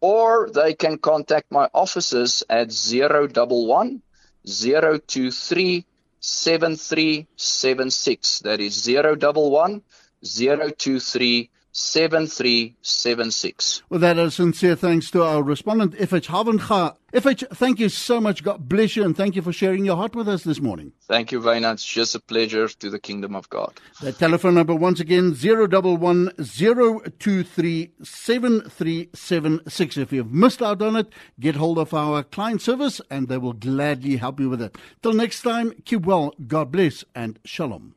or 0.00 0.50
they 0.52 0.74
can 0.74 0.98
contact 0.98 1.52
my 1.52 1.68
offices 1.72 2.42
at 2.50 2.72
011 2.72 4.02
023 4.44 5.86
7376. 6.20 8.40
That 8.40 8.60
is 8.60 8.86
011 8.86 9.82
023 10.22 11.50
7376. 11.72 13.82
Well, 13.88 14.00
that 14.00 14.18
is 14.18 14.34
sincere 14.34 14.74
thanks 14.74 15.10
to 15.12 15.22
our 15.22 15.42
respondent, 15.42 15.94
FH 15.94 16.26
Havenga. 16.26 16.96
FH, 17.12 17.56
thank 17.56 17.80
you 17.80 17.88
so 17.88 18.20
much. 18.20 18.44
God 18.44 18.68
bless 18.68 18.94
you, 18.96 19.04
and 19.04 19.16
thank 19.16 19.36
you 19.36 19.42
for 19.42 19.52
sharing 19.52 19.84
your 19.84 19.96
heart 19.96 20.14
with 20.14 20.28
us 20.28 20.44
this 20.44 20.60
morning. 20.60 20.92
Thank 21.02 21.32
you, 21.32 21.40
Wynand. 21.40 21.74
It's 21.74 21.84
just 21.84 22.14
a 22.14 22.20
pleasure 22.20 22.68
to 22.68 22.90
the 22.90 22.98
kingdom 22.98 23.34
of 23.34 23.48
God. 23.50 23.80
The 24.00 24.12
telephone 24.12 24.54
number, 24.54 24.74
once 24.74 25.00
again, 25.00 25.34
011 25.34 26.30
023 26.36 27.90
7376. 28.02 29.96
If 29.96 30.12
you've 30.12 30.32
missed 30.32 30.62
out 30.62 30.82
on 30.82 30.96
it, 30.96 31.12
get 31.38 31.56
hold 31.56 31.78
of 31.78 31.94
our 31.94 32.22
client 32.22 32.62
service, 32.62 33.00
and 33.10 33.28
they 33.28 33.38
will 33.38 33.52
gladly 33.52 34.16
help 34.16 34.40
you 34.40 34.50
with 34.50 34.62
it. 34.62 34.76
Till 35.02 35.12
next 35.12 35.42
time, 35.42 35.72
keep 35.84 36.06
well, 36.06 36.34
God 36.46 36.72
bless, 36.72 37.04
and 37.14 37.38
shalom. 37.44 37.94